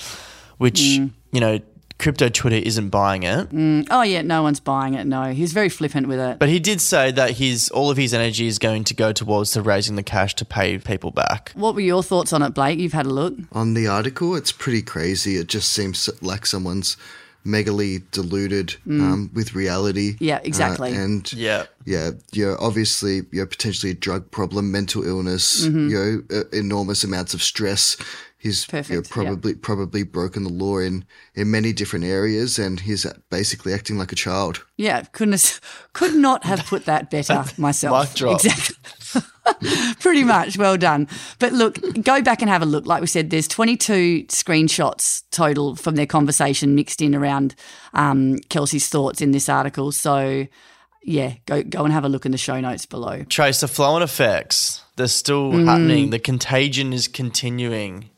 which, 0.58 0.80
mm. 0.80 1.10
you 1.30 1.38
know, 1.38 1.60
crypto 2.00 2.28
Twitter 2.28 2.56
isn't 2.56 2.88
buying 2.88 3.22
it. 3.22 3.48
Mm. 3.50 3.86
Oh, 3.92 4.02
yeah, 4.02 4.22
no 4.22 4.42
one's 4.42 4.58
buying 4.58 4.94
it. 4.94 5.06
No, 5.06 5.26
he's 5.26 5.52
very 5.52 5.68
flippant 5.68 6.08
with 6.08 6.18
it. 6.18 6.40
But 6.40 6.48
he 6.48 6.58
did 6.58 6.80
say 6.80 7.12
that 7.12 7.36
his 7.36 7.68
all 7.68 7.92
of 7.92 7.96
his 7.96 8.12
energy 8.12 8.48
is 8.48 8.58
going 8.58 8.82
to 8.82 8.94
go 8.94 9.12
towards 9.12 9.52
to 9.52 9.62
raising 9.62 9.94
the 9.94 10.02
cash 10.02 10.34
to 10.34 10.44
pay 10.44 10.76
people 10.78 11.12
back. 11.12 11.52
what 11.54 11.76
were 11.76 11.80
your 11.82 12.02
thoughts 12.02 12.32
on 12.32 12.42
it, 12.42 12.54
Blake? 12.54 12.80
You've 12.80 12.92
had 12.92 13.06
a 13.06 13.10
look. 13.10 13.34
On 13.52 13.74
the 13.74 13.86
article, 13.86 14.34
it's 14.34 14.50
pretty 14.50 14.82
crazy. 14.82 15.36
It 15.36 15.46
just 15.46 15.70
seems 15.70 16.10
like 16.20 16.44
someone's 16.44 16.96
megally 17.46 18.02
deluded 18.10 18.76
um, 18.88 19.30
with 19.32 19.54
reality. 19.54 20.14
Mm. 20.14 20.16
Yeah, 20.20 20.40
exactly. 20.44 20.92
Uh, 20.96 21.00
and 21.00 21.32
Yeah. 21.32 21.66
yeah, 21.86 22.10
you 22.32 22.46
know, 22.46 22.56
obviously, 22.60 23.16
you 23.32 23.40
know, 23.40 23.46
potentially 23.46 23.92
a 23.92 23.94
drug 23.94 24.30
problem, 24.30 24.70
mental 24.70 25.02
illness, 25.04 25.64
Mm-hmm. 25.66 25.88
you 25.88 25.96
know, 26.30 26.38
uh, 26.40 26.44
enormous 26.52 27.04
amounts 27.04 27.34
of 27.34 27.42
stress. 27.42 27.96
He's 28.38 28.66
you 28.68 28.72
know, 28.72 28.78
Perfect, 28.82 29.06
yeah. 29.08 29.12
probably 29.14 29.54
probably 29.54 30.02
broken 30.02 30.44
the 30.44 30.52
law 30.52 30.78
in 30.78 31.04
in 31.34 31.50
many 31.50 31.74
different 31.74 32.06
areas, 32.06 32.58
and 32.58 32.80
he's 32.80 33.04
basically 33.30 33.74
acting 33.74 33.98
like 33.98 34.12
a 34.12 34.16
child. 34.16 34.64
Yeah, 34.78 35.02
couldn't 35.12 35.32
have, 35.32 35.60
could 35.92 36.14
not 36.14 36.44
have 36.44 36.64
put 36.64 36.86
that 36.86 37.10
better 37.10 37.44
myself. 37.58 38.08
Mic 38.08 38.16
drop. 38.16 38.34
Exactly. 38.44 38.76
Pretty 40.00 40.24
much. 40.24 40.56
Well 40.56 40.76
done. 40.76 41.08
But 41.38 41.52
look, 41.52 41.78
go 42.02 42.22
back 42.22 42.40
and 42.42 42.50
have 42.50 42.62
a 42.62 42.66
look. 42.66 42.86
Like 42.86 43.00
we 43.00 43.06
said, 43.06 43.30
there's 43.30 43.48
22 43.48 44.24
screenshots 44.28 45.22
total 45.30 45.76
from 45.76 45.96
their 45.96 46.06
conversation 46.06 46.74
mixed 46.74 47.00
in 47.02 47.14
around 47.14 47.54
um, 47.94 48.38
Kelsey's 48.48 48.88
thoughts 48.88 49.20
in 49.20 49.30
this 49.32 49.48
article. 49.48 49.92
So, 49.92 50.46
yeah, 51.02 51.34
go 51.46 51.62
go 51.62 51.84
and 51.84 51.92
have 51.92 52.04
a 52.04 52.08
look 52.08 52.26
in 52.26 52.32
the 52.32 52.38
show 52.38 52.60
notes 52.60 52.86
below. 52.86 53.24
Trace, 53.28 53.60
the 53.60 53.68
flow 53.68 53.94
and 53.96 54.04
effects, 54.04 54.82
they're 54.96 55.06
still 55.08 55.52
Mm. 55.52 55.64
happening. 55.66 56.10
The 56.10 56.18
contagion 56.18 56.92
is 56.92 57.08
continuing. 57.08 58.10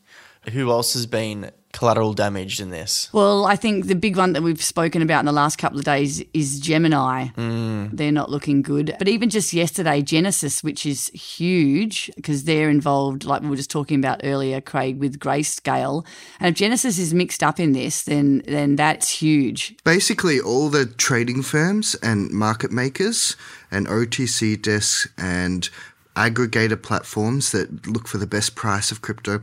Who 0.52 0.70
else 0.70 0.94
has 0.94 1.06
been 1.06 1.52
collateral 1.72 2.12
damaged 2.12 2.60
in 2.60 2.70
this? 2.70 3.08
Well, 3.12 3.44
I 3.44 3.56
think 3.56 3.86
the 3.86 3.94
big 3.94 4.16
one 4.16 4.32
that 4.34 4.42
we've 4.42 4.62
spoken 4.62 5.02
about 5.02 5.20
in 5.20 5.26
the 5.26 5.32
last 5.32 5.56
couple 5.56 5.78
of 5.78 5.84
days 5.84 6.22
is 6.34 6.60
Gemini. 6.60 7.28
Hmm. 7.28 7.86
They're 7.92 8.12
not 8.12 8.30
looking 8.30 8.62
good. 8.62 8.94
But 8.98 9.08
even 9.08 9.30
just 9.30 9.52
yesterday, 9.52 10.02
Genesis, 10.02 10.62
which 10.62 10.86
is 10.86 11.08
huge 11.08 12.10
because 12.16 12.44
they're 12.44 12.70
involved, 12.70 13.24
like 13.24 13.42
we 13.42 13.48
were 13.48 13.56
just 13.56 13.70
talking 13.70 13.98
about 13.98 14.20
earlier, 14.22 14.60
Craig, 14.60 14.98
with 14.98 15.18
Grayscale. 15.18 16.06
And 16.40 16.48
if 16.50 16.54
Genesis 16.54 16.98
is 16.98 17.14
mixed 17.14 17.42
up 17.42 17.58
in 17.58 17.72
this, 17.72 18.02
then 18.04 18.42
then 18.46 18.76
that's 18.76 19.08
huge. 19.08 19.74
Basically, 19.84 20.40
all 20.40 20.68
the 20.68 20.86
trading 20.86 21.42
firms 21.42 21.94
and 21.96 22.30
market 22.30 22.70
makers 22.70 23.36
and 23.70 23.86
OTC 23.86 24.60
desks 24.60 25.08
and 25.16 25.68
aggregator 26.16 26.80
platforms 26.80 27.52
that 27.52 27.86
look 27.86 28.06
for 28.06 28.18
the 28.18 28.26
best 28.26 28.54
price 28.54 28.90
of 28.92 29.02
crypto 29.02 29.42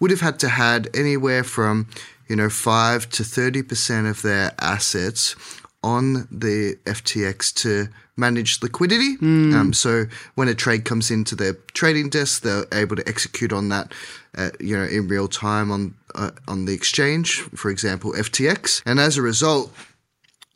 would 0.00 0.10
have 0.10 0.20
had 0.20 0.38
to 0.40 0.48
had 0.48 0.88
anywhere 0.94 1.44
from 1.44 1.88
you 2.28 2.36
know 2.36 2.48
5 2.48 3.08
to 3.10 3.22
30% 3.22 4.10
of 4.10 4.22
their 4.22 4.52
assets 4.60 5.34
on 5.82 6.26
the 6.30 6.76
FTX 6.84 7.54
to 7.54 7.88
manage 8.16 8.60
liquidity. 8.62 9.16
Um, 9.54 9.72
so 9.72 10.06
when 10.34 10.48
a 10.48 10.54
trade 10.54 10.84
comes 10.84 11.10
into 11.10 11.36
their 11.36 11.54
trading 11.72 12.10
desk, 12.10 12.42
they're 12.42 12.66
able 12.72 12.96
to 12.96 13.08
execute 13.08 13.52
on 13.52 13.68
that, 13.68 13.92
uh, 14.36 14.50
you 14.58 14.76
know, 14.76 14.84
in 14.84 15.06
real 15.08 15.28
time 15.28 15.70
on 15.70 15.94
uh, 16.14 16.32
on 16.48 16.64
the 16.64 16.74
exchange. 16.74 17.40
For 17.54 17.70
example, 17.70 18.12
FTX, 18.12 18.82
and 18.84 18.98
as 18.98 19.16
a 19.16 19.22
result, 19.22 19.72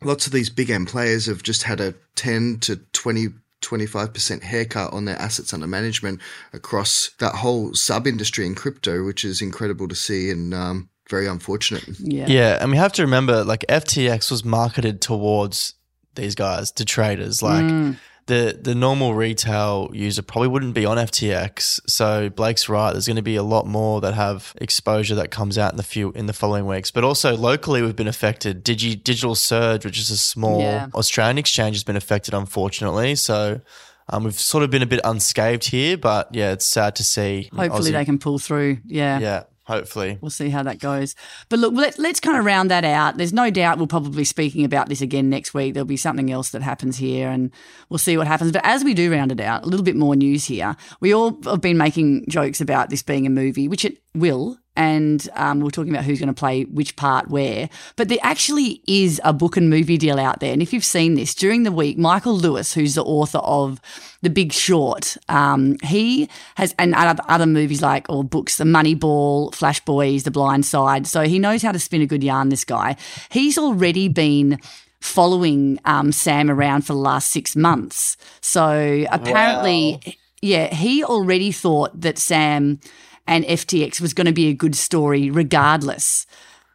lots 0.03 0.27
of 0.27 0.33
these 0.33 0.49
big 0.49 0.69
end 0.69 0.89
players 0.89 1.25
have 1.27 1.41
just 1.41 1.63
had 1.63 1.79
a 1.79 1.93
10 2.15 2.59
to 2.61 2.75
20 2.75 3.29
25% 3.63 4.43
haircut 4.43 4.93
on 4.93 5.05
their 5.05 5.17
assets 5.17 5.53
under 5.53 5.67
management 5.67 6.21
across 6.53 7.11
that 7.19 7.35
whole 7.35 7.73
sub 7.73 8.05
industry 8.05 8.45
in 8.45 8.53
crypto, 8.55 9.03
which 9.03 9.25
is 9.25 9.41
incredible 9.41 9.87
to 9.87 9.95
see 9.95 10.29
and 10.29 10.53
um, 10.53 10.89
very 11.09 11.27
unfortunate. 11.27 11.83
Yeah. 11.99 12.27
Yeah, 12.27 12.57
and 12.61 12.71
we 12.71 12.77
have 12.77 12.93
to 12.93 13.01
remember 13.01 13.43
like 13.43 13.65
FTX 13.69 14.29
was 14.29 14.45
marketed 14.45 15.01
towards 15.01 15.73
these 16.15 16.35
guys, 16.35 16.71
to 16.73 16.85
traders. 16.85 17.41
Like 17.41 17.65
Mm. 17.65 17.97
The 18.27 18.57
the 18.61 18.73
normal 18.73 19.13
retail 19.13 19.89
user 19.93 20.21
probably 20.21 20.47
wouldn't 20.47 20.73
be 20.73 20.85
on 20.85 20.97
FTX. 20.97 21.81
So 21.87 22.29
Blake's 22.29 22.69
right. 22.69 22.91
There's 22.91 23.07
going 23.07 23.17
to 23.17 23.21
be 23.21 23.35
a 23.35 23.43
lot 23.43 23.65
more 23.67 24.01
that 24.01 24.13
have 24.13 24.53
exposure 24.61 25.15
that 25.15 25.31
comes 25.31 25.57
out 25.57 25.71
in 25.71 25.77
the 25.77 25.83
few 25.83 26.11
in 26.13 26.25
the 26.27 26.33
following 26.33 26.65
weeks. 26.65 26.91
But 26.91 27.03
also 27.03 27.35
locally, 27.35 27.81
we've 27.81 27.95
been 27.95 28.07
affected. 28.07 28.63
Digi 28.63 29.01
Digital 29.03 29.35
Surge, 29.35 29.85
which 29.85 29.99
is 29.99 30.09
a 30.09 30.17
small 30.17 30.61
Yeah. 30.61 30.87
Australian 30.95 31.37
exchange, 31.37 31.75
has 31.75 31.83
been 31.83 31.97
affected, 31.97 32.33
unfortunately. 32.33 33.15
So. 33.15 33.61
Um, 34.09 34.25
we've 34.25 34.37
sort 34.37 34.65
of 34.65 34.69
been 34.69 34.81
a 34.81 34.85
bit 34.85 34.99
unscathed 35.05 35.69
here, 35.69 35.95
but 35.95 36.27
yeah, 36.35 36.51
it's 36.51 36.65
sad 36.65 36.93
to 36.97 37.05
see. 37.05 37.49
Hopefully 37.55 37.89
Aussie- 37.91 37.93
they 37.93 38.03
can 38.03 38.19
pull 38.19 38.37
through. 38.37 38.79
Yeah. 38.85 39.17
Yeah, 39.19 39.43
hopefully. 39.65 40.17
We'll 40.21 40.29
see 40.31 40.49
how 40.49 40.63
that 40.63 40.79
goes. 40.79 41.15
But 41.49 41.59
look, 41.59 41.73
let, 41.73 41.97
let's 41.99 42.19
kind 42.19 42.37
of 42.37 42.45
round 42.45 42.71
that 42.71 42.83
out. 42.83 43.17
There's 43.17 43.33
no 43.33 43.49
doubt 43.49 43.77
we'll 43.77 43.87
probably 43.87 44.17
be 44.17 44.23
speaking 44.23 44.65
about 44.65 44.89
this 44.89 45.01
again 45.01 45.29
next 45.29 45.53
week. 45.53 45.73
There'll 45.73 45.85
be 45.85 45.97
something 45.97 46.31
else 46.31 46.49
that 46.51 46.61
happens 46.61 46.97
here 46.97 47.29
and 47.29 47.51
we'll 47.89 47.97
see 47.97 48.17
what 48.17 48.27
happens. 48.27 48.51
But 48.51 48.65
as 48.65 48.83
we 48.83 48.93
do 48.93 49.11
round 49.11 49.31
it 49.31 49.39
out, 49.39 49.63
a 49.63 49.67
little 49.67 49.85
bit 49.85 49.95
more 49.95 50.15
news 50.15 50.45
here. 50.45 50.75
We 50.99 51.13
all 51.13 51.39
have 51.45 51.61
been 51.61 51.77
making 51.77 52.25
jokes 52.29 52.61
about 52.61 52.89
this 52.89 53.03
being 53.03 53.25
a 53.25 53.29
movie, 53.29 53.67
which 53.67 53.85
it 53.85 53.99
will. 54.13 54.57
And 54.75 55.29
um, 55.35 55.59
we're 55.59 55.69
talking 55.69 55.93
about 55.93 56.03
who's 56.03 56.19
going 56.19 56.33
to 56.33 56.39
play 56.39 56.63
which 56.63 56.95
part 56.95 57.29
where. 57.29 57.69
But 57.95 58.09
there 58.09 58.17
actually 58.23 58.81
is 58.87 59.21
a 59.23 59.31
book 59.31 59.55
and 59.55 59.69
movie 59.69 59.97
deal 59.97 60.19
out 60.19 60.39
there. 60.39 60.51
And 60.51 60.61
if 60.61 60.73
you've 60.73 60.83
seen 60.83 61.13
this 61.13 61.35
during 61.35 61.61
the 61.61 61.71
week, 61.71 61.97
Michael 61.97 62.35
Lewis, 62.35 62.73
who's 62.73 62.95
the 62.95 63.03
author 63.03 63.37
of 63.39 63.79
The 64.23 64.31
Big 64.31 64.51
Short, 64.51 65.15
um, 65.29 65.77
he 65.83 66.27
has, 66.55 66.73
and 66.79 66.95
other, 66.95 67.21
other 67.27 67.45
movies 67.45 67.81
like, 67.83 68.09
or 68.09 68.23
books, 68.23 68.57
The 68.57 68.63
Moneyball, 68.63 69.53
Flash 69.53 69.79
Boys, 69.85 70.23
The 70.23 70.31
Blind 70.31 70.65
Side. 70.65 71.05
So 71.05 71.21
he 71.21 71.37
knows 71.37 71.61
how 71.61 71.71
to 71.71 71.79
spin 71.79 72.01
a 72.01 72.07
good 72.07 72.23
yarn, 72.23 72.49
this 72.49 72.65
guy. 72.65 72.95
He's 73.29 73.59
already 73.59 74.07
been 74.07 74.59
following 75.01 75.79
um, 75.85 76.11
Sam 76.11 76.49
around 76.49 76.83
for 76.83 76.93
the 76.93 76.99
last 76.99 77.29
six 77.29 77.55
months. 77.55 78.17
So 78.41 79.05
apparently, 79.11 80.17
yeah, 80.41 80.73
he 80.73 81.03
already 81.03 81.51
thought 81.51 81.99
that 82.01 82.17
Sam 82.17 82.79
and 83.27 83.45
FTX 83.45 84.01
was 84.01 84.13
going 84.13 84.27
to 84.27 84.33
be 84.33 84.49
a 84.49 84.53
good 84.53 84.75
story 84.75 85.29
regardless. 85.29 86.25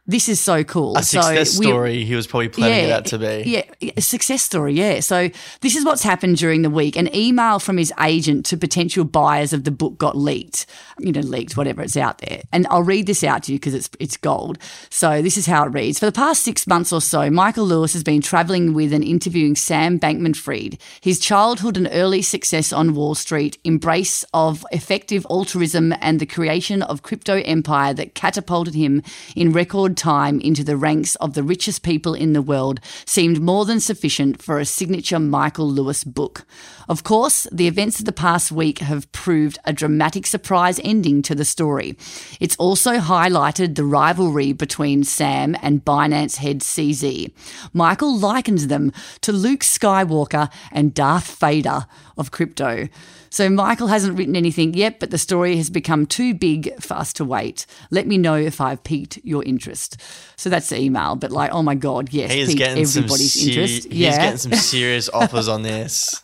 This 0.09 0.27
is 0.27 0.39
so 0.39 0.63
cool. 0.63 0.97
A 0.97 1.03
success 1.03 1.59
we- 1.59 1.67
story 1.67 2.03
he 2.03 2.15
was 2.15 2.25
probably 2.25 2.49
planning 2.49 2.85
it 2.85 2.91
out 2.91 3.05
to 3.05 3.19
be. 3.19 3.43
yeah, 3.45 3.61
yeah, 3.79 3.91
a 3.95 4.01
success 4.01 4.41
story. 4.41 4.73
Yeah. 4.73 5.01
So 5.01 5.29
this 5.61 5.75
is 5.75 5.85
what's 5.85 6.01
happened 6.01 6.37
during 6.37 6.63
the 6.63 6.69
week. 6.71 6.95
An 6.95 7.15
email 7.15 7.59
from 7.59 7.77
his 7.77 7.93
agent 8.01 8.47
to 8.47 8.57
potential 8.57 9.03
buyers 9.03 9.53
of 9.53 9.65
the 9.65 9.71
book 9.71 9.99
got 9.99 10.17
leaked. 10.17 10.65
You 10.97 11.11
know, 11.11 11.21
leaked, 11.21 11.55
whatever. 11.55 11.83
It's 11.83 11.95
out 11.95 12.17
there, 12.17 12.41
and 12.51 12.65
I'll 12.71 12.81
read 12.81 13.05
this 13.05 13.23
out 13.23 13.43
to 13.43 13.51
you 13.51 13.59
because 13.59 13.75
it's 13.75 13.87
it's 13.99 14.17
gold. 14.17 14.57
So 14.89 15.21
this 15.21 15.37
is 15.37 15.45
how 15.45 15.65
it 15.65 15.73
reads. 15.73 15.99
For 15.99 16.07
the 16.07 16.11
past 16.11 16.41
six 16.41 16.65
months 16.65 16.91
or 16.91 17.01
so, 17.01 17.29
Michael 17.29 17.65
Lewis 17.67 17.93
has 17.93 18.03
been 18.03 18.21
traveling 18.21 18.73
with 18.73 18.91
and 18.91 19.03
interviewing 19.03 19.55
Sam 19.55 19.99
Bankman-Fried. 19.99 20.79
His 21.01 21.19
childhood 21.19 21.77
and 21.77 21.87
early 21.91 22.23
success 22.23 22.73
on 22.73 22.95
Wall 22.95 23.13
Street, 23.13 23.59
embrace 23.63 24.25
of 24.33 24.65
effective 24.71 25.27
altruism, 25.29 25.93
and 26.01 26.19
the 26.19 26.25
creation 26.25 26.81
of 26.81 27.03
crypto 27.03 27.35
empire 27.43 27.93
that 27.93 28.15
catapulted 28.15 28.73
him 28.73 29.03
in 29.35 29.51
record 29.51 29.98
time 29.99 30.39
into 30.39 30.63
the 30.63 30.77
ranks 30.77 31.15
of 31.15 31.33
the 31.33 31.43
richest 31.43 31.83
people 31.83 32.15
in 32.15 32.33
the 32.33 32.41
world 32.41 32.79
seemed 33.05 33.41
more 33.41 33.65
than 33.65 33.79
sufficient 33.79 34.41
for 34.41 34.57
a 34.57 34.65
signature 34.65 35.19
Michael 35.19 35.69
Lewis 35.69 36.03
book. 36.03 36.45
Of 36.87 37.03
course, 37.03 37.45
the 37.51 37.67
events 37.67 37.99
of 37.99 38.05
the 38.05 38.11
past 38.11 38.51
week 38.51 38.79
have 38.79 39.11
proved 39.11 39.59
a 39.65 39.73
dramatic 39.73 40.25
surprise 40.25 40.79
ending 40.83 41.21
to 41.23 41.35
the 41.35 41.45
story. 41.45 41.97
It's 42.39 42.55
also 42.55 42.93
highlighted 42.97 43.75
the 43.75 43.83
rivalry 43.83 44.53
between 44.53 45.03
Sam 45.03 45.55
and 45.61 45.85
Binance 45.85 46.37
head 46.37 46.61
CZ. 46.61 47.31
Michael 47.73 48.17
likens 48.17 48.67
them 48.67 48.91
to 49.21 49.31
Luke 49.31 49.61
Skywalker 49.61 50.49
and 50.71 50.93
Darth 50.93 51.35
Vader 51.39 51.85
of 52.17 52.31
crypto. 52.31 52.87
So 53.29 53.49
Michael 53.49 53.87
hasn't 53.87 54.17
written 54.17 54.35
anything 54.35 54.73
yet, 54.73 54.99
but 54.99 55.11
the 55.11 55.17
story 55.17 55.55
has 55.57 55.69
become 55.69 56.05
too 56.05 56.33
big 56.33 56.81
for 56.81 56.95
us 56.95 57.13
to 57.13 57.25
wait. 57.25 57.65
Let 57.91 58.07
me 58.07 58.17
know 58.17 58.35
if 58.35 58.59
I've 58.59 58.83
piqued 58.83 59.19
your 59.23 59.43
interest. 59.43 59.97
So 60.35 60.49
that's 60.49 60.69
the 60.69 60.79
email. 60.79 61.15
But 61.15 61.31
like, 61.31 61.51
oh 61.51 61.63
my 61.63 61.75
god, 61.75 62.11
yes, 62.11 62.31
He's 62.31 62.55
getting 62.55 62.85
some 62.85 63.03
everybody's 63.03 63.33
se- 63.33 63.49
interest. 63.49 63.83
He's 63.85 63.93
yeah. 63.93 64.17
getting 64.17 64.37
some 64.37 64.51
serious 64.55 65.09
offers 65.09 65.47
on 65.47 65.61
this. 65.61 66.23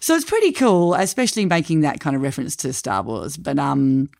So 0.00 0.14
it's 0.14 0.24
pretty 0.24 0.52
cool, 0.52 0.94
especially 0.94 1.46
making 1.46 1.80
that 1.80 2.00
kind 2.00 2.16
of 2.16 2.22
reference 2.22 2.56
to 2.56 2.72
Star 2.72 3.02
Wars. 3.02 3.36
But 3.36 3.58
um, 3.58 4.10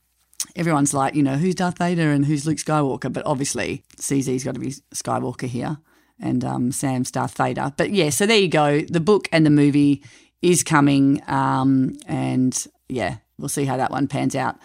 everyone's 0.54 0.94
like, 0.94 1.14
you 1.14 1.22
know, 1.22 1.36
who's 1.36 1.56
Darth 1.56 1.78
Vader 1.78 2.12
and 2.12 2.24
who's 2.24 2.46
Luke 2.46 2.58
Skywalker? 2.58 3.12
But 3.12 3.26
obviously, 3.26 3.82
CZ's 3.96 4.44
got 4.44 4.54
to 4.54 4.60
be 4.60 4.74
Skywalker 4.94 5.48
here, 5.48 5.78
and 6.20 6.44
um, 6.44 6.72
Sam's 6.72 7.10
Darth 7.10 7.36
Vader. 7.36 7.72
But 7.76 7.90
yeah, 7.90 8.10
so 8.10 8.26
there 8.26 8.38
you 8.38 8.48
go. 8.48 8.80
The 8.80 9.00
book 9.00 9.28
and 9.32 9.44
the 9.44 9.50
movie 9.50 10.02
is 10.42 10.62
coming, 10.62 11.22
um, 11.28 11.96
and 12.06 12.66
yeah, 12.88 13.18
we'll 13.38 13.48
see 13.48 13.64
how 13.64 13.76
that 13.76 13.90
one 13.90 14.08
pans 14.08 14.34
out. 14.34 14.56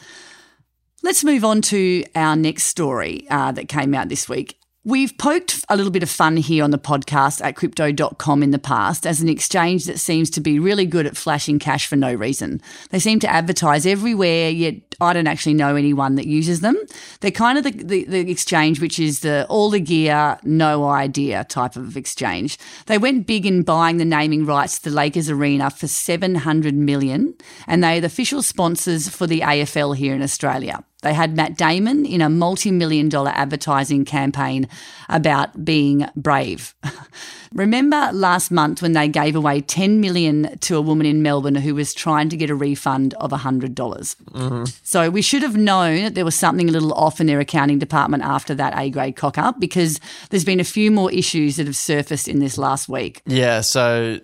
Let's 1.03 1.23
move 1.23 1.45
on 1.45 1.61
to 1.63 2.03
our 2.15 2.35
next 2.35 2.63
story 2.63 3.27
uh, 3.29 3.51
that 3.53 3.69
came 3.69 3.93
out 3.93 4.09
this 4.09 4.27
week. 4.27 4.59
We've 4.87 5.17
poked 5.17 5.65
a 5.67 5.75
little 5.75 5.91
bit 5.91 6.01
of 6.01 6.09
fun 6.09 6.37
here 6.37 6.63
on 6.63 6.71
the 6.71 6.77
podcast 6.77 7.43
at 7.43 7.57
crypto.com 7.57 8.41
in 8.41 8.51
the 8.51 8.57
past 8.57 9.05
as 9.05 9.19
an 9.19 9.27
exchange 9.27 9.83
that 9.83 9.99
seems 9.99 10.29
to 10.29 10.39
be 10.39 10.59
really 10.59 10.85
good 10.85 11.05
at 11.05 11.17
flashing 11.17 11.59
cash 11.59 11.87
for 11.87 11.97
no 11.97 12.13
reason. 12.13 12.61
They 12.89 12.99
seem 12.99 13.19
to 13.19 13.29
advertise 13.29 13.85
everywhere, 13.85 14.49
yet 14.49 14.75
I 15.01 15.11
don't 15.11 15.27
actually 15.27 15.55
know 15.55 15.75
anyone 15.75 16.15
that 16.15 16.25
uses 16.25 16.61
them. 16.61 16.77
They're 17.19 17.31
kind 17.31 17.57
of 17.57 17.65
the, 17.65 17.71
the, 17.71 18.05
the 18.05 18.31
exchange 18.31 18.79
which 18.79 18.97
is 18.97 19.19
the 19.19 19.45
all 19.49 19.69
the 19.69 19.81
gear, 19.81 20.39
no 20.43 20.85
idea 20.85 21.43
type 21.43 21.75
of 21.75 21.97
exchange. 21.97 22.57
They 22.85 22.97
went 22.97 23.27
big 23.27 23.45
in 23.45 23.63
buying 23.63 23.97
the 23.97 24.05
naming 24.05 24.45
rights 24.45 24.79
to 24.79 24.89
the 24.89 24.95
Lakers 24.95 25.29
Arena 25.29 25.69
for 25.69 25.87
700 25.87 26.73
million, 26.73 27.33
and 27.67 27.83
they're 27.83 27.99
the 27.99 28.07
official 28.07 28.41
sponsors 28.41 29.09
for 29.09 29.27
the 29.27 29.41
AFL 29.41 29.97
here 29.97 30.15
in 30.15 30.21
Australia. 30.21 30.81
They 31.03 31.13
had 31.13 31.35
Matt 31.35 31.57
Damon 31.57 32.05
in 32.05 32.21
a 32.21 32.29
multi 32.29 32.71
million 32.71 33.07
dollar 33.07 33.31
advertising 33.35 34.03
campaign 34.03 34.67
about 35.09 35.63
being 35.63 36.07
brave. 36.15 36.73
Remember 37.53 38.09
last 38.11 38.51
month 38.51 38.81
when 38.81 38.93
they 38.93 39.07
gave 39.07 39.35
away 39.35 39.61
10 39.61 40.01
million 40.01 40.57
to 40.59 40.75
a 40.75 40.81
woman 40.81 41.05
in 41.05 41.21
Melbourne 41.21 41.55
who 41.55 41.75
was 41.75 41.93
trying 41.93 42.29
to 42.29 42.37
get 42.37 42.49
a 42.49 42.55
refund 42.55 43.13
of 43.15 43.31
$100? 43.31 43.75
dollars 43.75 44.15
mm-hmm. 44.31 44.63
So 44.83 45.09
we 45.09 45.21
should 45.21 45.43
have 45.43 45.55
known 45.55 46.03
that 46.03 46.15
there 46.15 46.25
was 46.25 46.35
something 46.35 46.67
a 46.67 46.71
little 46.71 46.93
off 46.93 47.21
in 47.21 47.27
their 47.27 47.39
accounting 47.39 47.79
department 47.79 48.23
after 48.23 48.55
that 48.55 48.77
A 48.77 48.89
grade 48.89 49.15
cock 49.15 49.37
up 49.37 49.59
because 49.59 49.99
there's 50.29 50.45
been 50.45 50.59
a 50.59 50.65
few 50.65 50.91
more 50.91 51.11
issues 51.11 51.57
that 51.57 51.67
have 51.67 51.75
surfaced 51.75 52.27
in 52.27 52.39
this 52.39 52.57
last 52.57 52.89
week. 52.89 53.21
Yeah, 53.25 53.61
so 53.61 54.19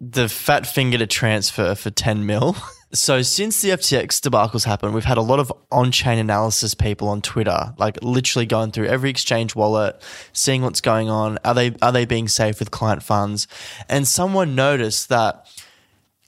the 0.00 0.28
fat 0.28 0.66
finger 0.66 0.98
to 0.98 1.06
transfer 1.06 1.74
for 1.74 1.90
10 1.90 2.26
mil. 2.26 2.56
So 2.94 3.22
since 3.22 3.60
the 3.60 3.70
FTX 3.70 4.20
debacles 4.20 4.64
happened, 4.64 4.94
we've 4.94 5.04
had 5.04 5.18
a 5.18 5.22
lot 5.22 5.40
of 5.40 5.52
on-chain 5.72 6.18
analysis 6.18 6.74
people 6.74 7.08
on 7.08 7.22
Twitter, 7.22 7.74
like 7.76 8.00
literally 8.02 8.46
going 8.46 8.70
through 8.70 8.86
every 8.86 9.10
exchange 9.10 9.56
wallet, 9.56 10.00
seeing 10.32 10.62
what's 10.62 10.80
going 10.80 11.10
on. 11.10 11.38
Are 11.44 11.54
they 11.54 11.74
are 11.82 11.90
they 11.90 12.06
being 12.06 12.28
safe 12.28 12.60
with 12.60 12.70
client 12.70 13.02
funds? 13.02 13.48
And 13.88 14.06
someone 14.06 14.54
noticed 14.54 15.08
that 15.08 15.48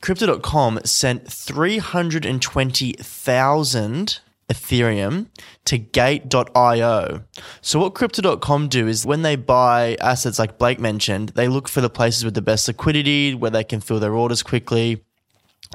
Crypto.com 0.00 0.80
sent 0.85 1.30
320,000 1.30 4.20
Ethereum 4.49 5.26
to 5.64 5.78
gate.io. 5.78 7.25
So 7.61 7.80
what 7.80 7.94
crypto.com 7.94 8.68
do 8.68 8.87
is 8.87 9.06
when 9.06 9.23
they 9.23 9.35
buy 9.37 9.96
assets 10.00 10.38
like 10.38 10.58
Blake 10.58 10.78
mentioned, 10.78 11.30
they 11.30 11.49
look 11.49 11.68
for 11.68 11.80
the 11.80 11.90
places 11.90 12.25
with 12.25 12.35
the 12.35 12.42
best 12.42 12.68
liquidity, 12.68 13.35
where 13.35 13.50
they 13.50 13.64
can 13.64 13.80
fill 13.80 13.99
their 13.99 14.14
orders 14.14 14.42
quickly. 14.42 15.02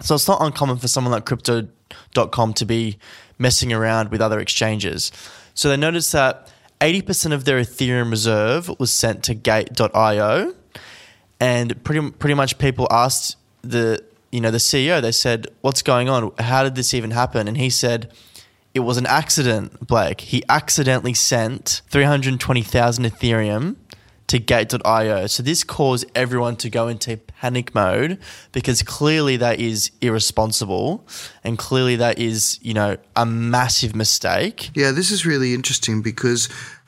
So 0.01 0.15
it's 0.15 0.27
not 0.27 0.41
uncommon 0.41 0.77
for 0.77 0.87
someone 0.87 1.11
like 1.11 1.25
crypto.com 1.25 2.53
to 2.53 2.65
be 2.65 2.97
messing 3.37 3.73
around 3.73 4.09
with 4.09 4.21
other 4.21 4.39
exchanges. 4.39 5.11
So 5.53 5.69
they 5.69 5.77
noticed 5.77 6.11
that 6.13 6.51
80% 6.79 7.33
of 7.33 7.45
their 7.45 7.59
Ethereum 7.59 8.09
reserve 8.09 8.71
was 8.79 8.91
sent 8.91 9.23
to 9.25 9.33
gate.io 9.33 10.53
and 11.39 11.83
pretty 11.83 12.11
pretty 12.11 12.35
much 12.35 12.57
people 12.57 12.87
asked 12.91 13.35
the 13.63 14.03
you 14.31 14.39
know 14.39 14.51
the 14.51 14.59
CEO 14.59 15.01
they 15.01 15.11
said 15.11 15.47
what's 15.61 15.81
going 15.81 16.07
on? 16.07 16.31
How 16.39 16.63
did 16.63 16.75
this 16.75 16.93
even 16.93 17.11
happen? 17.11 17.47
And 17.47 17.57
he 17.57 17.69
said 17.69 18.11
it 18.73 18.79
was 18.79 18.97
an 18.97 19.05
accident 19.05 19.85
Blake. 19.85 20.21
He 20.21 20.43
accidentally 20.47 21.13
sent 21.13 21.81
320,000 21.89 23.05
Ethereum 23.05 23.75
to 24.31 24.39
gate.io. 24.39 25.27
So 25.27 25.43
this 25.43 25.65
caused 25.65 26.09
everyone 26.15 26.55
to 26.57 26.69
go 26.69 26.87
into 26.87 27.17
panic 27.17 27.75
mode 27.75 28.17
because 28.53 28.81
clearly 28.81 29.35
that 29.35 29.59
is 29.59 29.91
irresponsible 29.99 31.05
and 31.43 31.57
clearly 31.57 31.97
that 31.97 32.17
is, 32.17 32.57
you 32.61 32.73
know, 32.73 32.95
a 33.13 33.25
massive 33.25 33.93
mistake. 33.93 34.71
Yeah, 34.73 34.91
this 34.91 35.11
is 35.11 35.25
really 35.25 35.53
interesting 35.53 36.01
because 36.01 36.47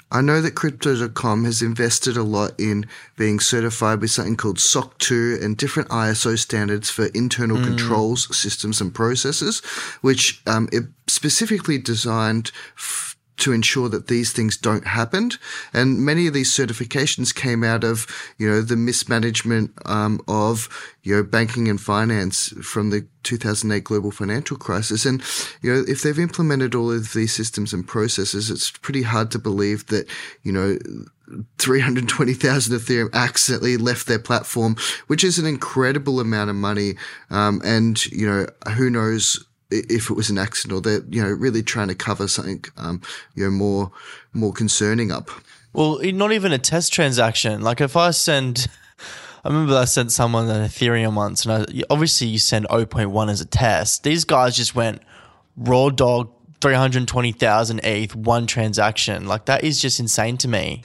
I 0.09 0.21
know 0.21 0.39
that 0.39 0.55
Crypto.com 0.55 1.43
has 1.43 1.62
invested 1.62 2.15
a 2.15 2.23
lot 2.23 2.53
in 2.57 2.85
being 3.17 3.41
certified 3.41 4.00
with 4.00 4.12
something 4.12 4.38
called 4.38 4.59
SOC 4.59 4.97
2 5.00 5.39
and 5.41 5.57
different 5.57 5.89
ISO 5.89 6.39
standards 6.39 6.89
for 6.89 7.07
internal 7.07 7.57
mm. 7.57 7.65
controls, 7.65 8.33
systems, 8.33 8.79
and 8.79 8.95
processes, 8.95 9.59
which 10.00 10.41
um, 10.47 10.69
it 10.71 10.83
specifically 11.07 11.77
designed. 11.77 12.53
F- 12.77 13.12
to 13.43 13.51
ensure 13.51 13.89
that 13.89 14.07
these 14.07 14.31
things 14.31 14.55
don't 14.55 14.88
happen. 14.88 15.31
And 15.73 16.05
many 16.05 16.27
of 16.27 16.33
these 16.33 16.50
certifications 16.50 17.35
came 17.35 17.62
out 17.62 17.83
of, 17.83 18.07
you 18.38 18.50
know, 18.50 18.62
the 18.62 18.77
mismanagement 18.77 19.71
um, 19.85 20.21
of, 20.29 20.69
you 21.03 21.13
know, 21.13 21.23
banking 21.23 21.67
and 21.67 21.79
finance 21.79 22.53
from 22.63 22.89
the 22.89 23.05
2008 23.23 23.83
global 23.83 24.12
financial 24.12 24.55
crisis. 24.55 25.05
And, 25.05 25.21
you 25.62 25.73
know, 25.73 25.83
if 25.88 26.01
they've 26.01 26.17
implemented 26.17 26.73
all 26.73 26.89
of 26.89 27.12
these 27.12 27.33
systems 27.33 27.73
and 27.73 27.85
processes, 27.85 28.50
it's 28.50 28.71
pretty 28.71 29.01
hard 29.01 29.29
to 29.31 29.39
believe 29.39 29.88
that, 29.88 30.07
you 30.43 30.53
know, 30.53 30.77
320,000 31.57 32.77
Ethereum 32.77 33.12
accidentally 33.13 33.75
left 33.75 34.07
their 34.07 34.19
platform, 34.19 34.77
which 35.07 35.23
is 35.23 35.38
an 35.38 35.45
incredible 35.45 36.21
amount 36.21 36.50
of 36.50 36.55
money. 36.55 36.93
Um, 37.29 37.62
and, 37.65 38.05
you 38.05 38.25
know, 38.25 38.47
who 38.75 38.89
knows 38.89 39.45
if 39.73 40.09
it 40.09 40.13
was 40.13 40.29
an 40.29 40.37
accident 40.37 40.77
or 40.77 40.81
they're 40.81 41.03
you 41.09 41.21
know 41.21 41.29
really 41.29 41.63
trying 41.63 41.88
to 41.88 41.95
cover 41.95 42.27
something 42.27 42.63
um, 42.77 43.01
you 43.36 43.43
know 43.43 43.51
more 43.51 43.91
more 44.33 44.53
concerning 44.53 45.12
up. 45.12 45.29
Well, 45.73 45.99
not 46.03 46.31
even 46.31 46.51
a 46.51 46.59
test 46.59 46.93
transaction. 46.93 47.62
Like 47.62 47.81
if 47.81 47.97
I 47.97 48.12
send, 48.12 48.67
I 49.43 49.49
remember 49.49 49.75
I 49.75 49.86
sent 49.86 50.12
someone 50.12 50.47
an 50.49 50.67
Ethereum 50.67 51.15
once, 51.15 51.45
and 51.45 51.67
I, 51.67 51.83
obviously 51.89 52.27
you 52.27 52.38
send 52.38 52.67
0.1 52.67 53.31
as 53.31 53.41
a 53.41 53.45
test. 53.45 54.03
These 54.03 54.23
guys 54.23 54.55
just 54.55 54.75
went 54.75 55.01
raw 55.57 55.89
dog. 55.89 56.29
320,000 56.62 57.81
ETH, 57.83 58.15
one 58.15 58.47
transaction. 58.47 59.27
Like, 59.27 59.43
that 59.47 59.65
is 59.65 59.81
just 59.81 59.99
insane 59.99 60.38
to 60.38 60.47
me. 60.47 60.81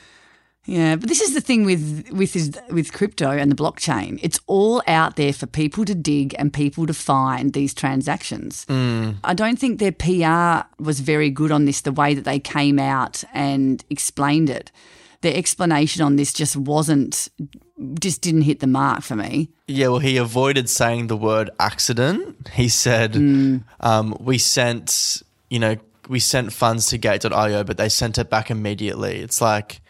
Yeah, 0.69 0.97
but 0.97 1.09
this 1.09 1.23
is 1.23 1.33
the 1.33 1.41
thing 1.41 1.65
with 1.65 2.11
with 2.13 2.61
with 2.71 2.93
crypto 2.93 3.31
and 3.31 3.51
the 3.51 3.57
blockchain. 3.57 4.21
It's 4.23 4.39
all 4.47 4.83
out 4.87 5.17
there 5.17 5.33
for 5.33 5.47
people 5.47 5.87
to 5.87 5.95
dig 5.95 6.35
and 6.39 6.53
people 6.53 6.87
to 6.87 6.93
find 6.93 7.55
these 7.55 7.73
transactions. 7.73 8.67
Mm. 8.67 9.17
I 9.25 9.33
don't 9.33 9.59
think 9.59 9.79
their 9.79 9.93
PR 9.93 10.69
was 10.79 11.01
very 11.01 11.31
good 11.31 11.51
on 11.51 11.65
this. 11.65 11.81
The 11.81 11.91
way 11.91 12.13
that 12.13 12.27
they 12.27 12.39
came 12.39 12.79
out 12.79 13.25
and 13.33 13.83
explained 13.89 14.51
it, 14.51 14.71
their 15.23 15.35
explanation 15.35 16.03
on 16.03 16.17
this 16.17 16.35
just 16.35 16.55
wasn't 16.55 17.31
just 17.99 18.21
didn't 18.21 18.43
hit 18.43 18.61
the 18.61 18.67
mark 18.67 19.01
for 19.01 19.17
me. 19.17 19.49
Yeah, 19.69 19.89
well, 19.89 20.01
he 20.01 20.19
avoided 20.19 20.69
saying 20.69 21.07
the 21.07 21.17
word 21.17 21.49
accident. 21.59 22.47
He 22.53 22.69
said, 22.69 23.15
mm. 23.15 23.63
um, 23.81 24.15
"We 24.21 24.37
sent, 24.37 25.23
you 25.49 25.61
know, 25.61 25.77
we 26.11 26.21
sent 26.21 26.53
funds 26.53 26.89
to 26.89 26.99
Gate.io, 26.99 27.65
but 27.65 27.79
they 27.79 27.89
sent 27.89 28.19
it 28.19 28.29
back 28.29 28.51
immediately." 28.51 29.21
It's 29.21 29.41
like 29.41 29.81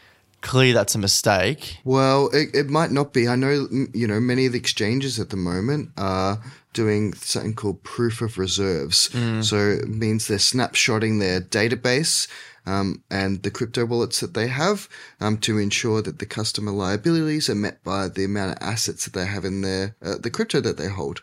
clearly 0.40 0.72
that's 0.72 0.94
a 0.94 0.98
mistake. 0.98 1.78
Well, 1.84 2.28
it, 2.32 2.54
it 2.54 2.68
might 2.68 2.90
not 2.90 3.12
be. 3.12 3.28
I 3.28 3.36
know, 3.36 3.68
you 3.92 4.06
know, 4.06 4.20
many 4.20 4.46
of 4.46 4.52
the 4.52 4.58
exchanges 4.58 5.18
at 5.18 5.30
the 5.30 5.36
moment 5.36 5.90
are 5.96 6.40
doing 6.72 7.14
something 7.14 7.54
called 7.54 7.82
proof 7.82 8.20
of 8.20 8.38
reserves. 8.38 9.08
Mm. 9.10 9.44
So 9.44 9.56
it 9.56 9.88
means 9.88 10.28
they're 10.28 10.38
snapshotting 10.38 11.18
their 11.18 11.40
database 11.40 12.28
um, 12.66 13.02
and 13.10 13.42
the 13.42 13.50
crypto 13.50 13.86
wallets 13.86 14.20
that 14.20 14.34
they 14.34 14.46
have 14.48 14.88
um, 15.20 15.38
to 15.38 15.58
ensure 15.58 16.02
that 16.02 16.18
the 16.18 16.26
customer 16.26 16.70
liabilities 16.70 17.48
are 17.48 17.54
met 17.54 17.82
by 17.82 18.08
the 18.08 18.24
amount 18.24 18.52
of 18.52 18.58
assets 18.60 19.04
that 19.04 19.14
they 19.14 19.26
have 19.26 19.44
in 19.44 19.62
their 19.62 19.96
uh, 20.02 20.16
the 20.18 20.30
crypto 20.30 20.60
that 20.60 20.76
they 20.76 20.88
hold. 20.88 21.22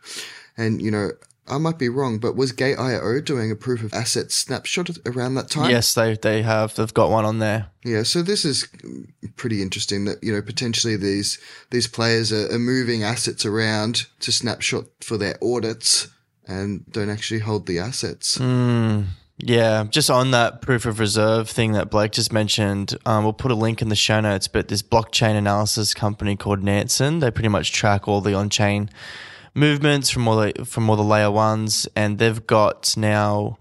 And 0.57 0.81
you 0.81 0.89
know, 0.89 1.11
I 1.47 1.59
might 1.59 1.77
be 1.77 1.89
wrong, 1.89 2.17
but 2.17 2.35
was 2.35 2.51
Gate.io 2.51 3.21
doing 3.21 3.51
a 3.51 3.55
proof 3.55 3.83
of 3.83 3.93
assets 3.93 4.33
snapshot 4.33 4.89
around 5.05 5.35
that 5.35 5.49
time? 5.49 5.69
Yes, 5.69 5.93
they 5.93 6.15
they 6.15 6.41
have. 6.41 6.73
They've 6.75 6.93
got 6.93 7.11
one 7.11 7.25
on 7.25 7.39
there. 7.39 7.67
Yeah, 7.83 8.03
so 8.03 8.23
this 8.23 8.45
is 8.45 8.67
pretty 9.35 9.61
interesting 9.61 10.05
that 10.05 10.23
you 10.23 10.33
know 10.33 10.41
potentially 10.41 10.95
these 10.95 11.37
these 11.69 11.87
players 11.87 12.31
are, 12.33 12.51
are 12.51 12.59
moving 12.59 13.03
assets 13.03 13.45
around 13.45 14.07
to 14.21 14.31
snapshot 14.31 14.85
for 15.01 15.17
their 15.17 15.37
audits 15.43 16.07
and 16.47 16.83
don't 16.91 17.09
actually 17.09 17.41
hold 17.41 17.67
the 17.67 17.77
assets. 17.77 18.39
Mm, 18.39 19.05
yeah, 19.37 19.83
just 19.89 20.09
on 20.09 20.31
that 20.31 20.61
proof 20.61 20.87
of 20.87 20.99
reserve 20.99 21.47
thing 21.47 21.73
that 21.73 21.91
Blake 21.91 22.11
just 22.11 22.33
mentioned, 22.33 22.97
um, 23.05 23.23
we'll 23.23 23.33
put 23.33 23.51
a 23.51 23.55
link 23.55 23.83
in 23.83 23.89
the 23.89 23.95
show 23.95 24.19
notes. 24.19 24.47
But 24.47 24.69
this 24.69 24.81
blockchain 24.81 25.35
analysis 25.35 25.93
company 25.93 26.35
called 26.35 26.63
Nansen, 26.63 27.19
they 27.19 27.29
pretty 27.29 27.49
much 27.49 27.71
track 27.71 28.07
all 28.07 28.21
the 28.21 28.33
on 28.33 28.49
chain 28.49 28.89
movements 29.55 30.09
from 30.09 30.27
all 30.27 30.35
the 30.35 30.65
from 30.65 30.89
all 30.89 30.95
the 30.95 31.03
layer 31.03 31.31
ones, 31.31 31.87
and 31.95 32.19
they've 32.19 32.45
got 32.45 32.95
now 32.97 33.57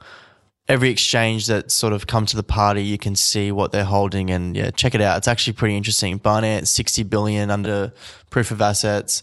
every 0.68 0.90
exchange 0.90 1.46
that 1.46 1.70
sort 1.70 1.92
of 1.92 2.06
come 2.06 2.26
to 2.26 2.36
the 2.36 2.42
party, 2.42 2.82
you 2.82 2.98
can 2.98 3.14
see 3.14 3.52
what 3.52 3.70
they're 3.72 3.84
holding, 3.84 4.30
and 4.30 4.56
yeah, 4.56 4.70
check 4.70 4.94
it 4.94 5.00
out. 5.00 5.18
It's 5.18 5.28
actually 5.28 5.54
pretty 5.54 5.76
interesting. 5.76 6.18
Binance 6.18 6.66
sixty 6.66 7.02
billion 7.02 7.50
under 7.50 7.92
proof 8.30 8.50
of 8.50 8.60
assets. 8.60 9.22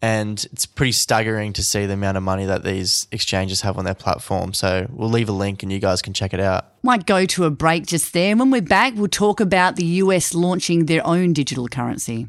And 0.00 0.46
it's 0.52 0.64
pretty 0.64 0.92
staggering 0.92 1.52
to 1.54 1.62
see 1.64 1.84
the 1.84 1.94
amount 1.94 2.16
of 2.16 2.22
money 2.22 2.44
that 2.44 2.62
these 2.62 3.08
exchanges 3.10 3.62
have 3.62 3.78
on 3.78 3.84
their 3.84 3.96
platform. 3.96 4.52
So 4.52 4.86
we'll 4.90 5.08
leave 5.08 5.28
a 5.28 5.32
link 5.32 5.64
and 5.64 5.72
you 5.72 5.80
guys 5.80 6.02
can 6.02 6.12
check 6.12 6.32
it 6.32 6.38
out. 6.38 6.66
Might 6.84 7.04
go 7.04 7.26
to 7.26 7.44
a 7.46 7.50
break 7.50 7.86
just 7.86 8.12
there. 8.12 8.30
And 8.30 8.38
when 8.38 8.52
we're 8.52 8.60
back, 8.62 8.94
we'll 8.94 9.08
talk 9.08 9.40
about 9.40 9.74
the 9.74 9.84
US 9.84 10.34
launching 10.34 10.86
their 10.86 11.04
own 11.04 11.32
digital 11.32 11.66
currency. 11.66 12.28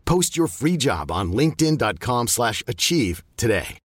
Post 0.11 0.35
your 0.35 0.47
free 0.47 0.75
job 0.75 1.09
on 1.09 1.31
linkedin.com 1.31 2.27
slash 2.27 2.61
achieve 2.67 3.23
today. 3.37 3.77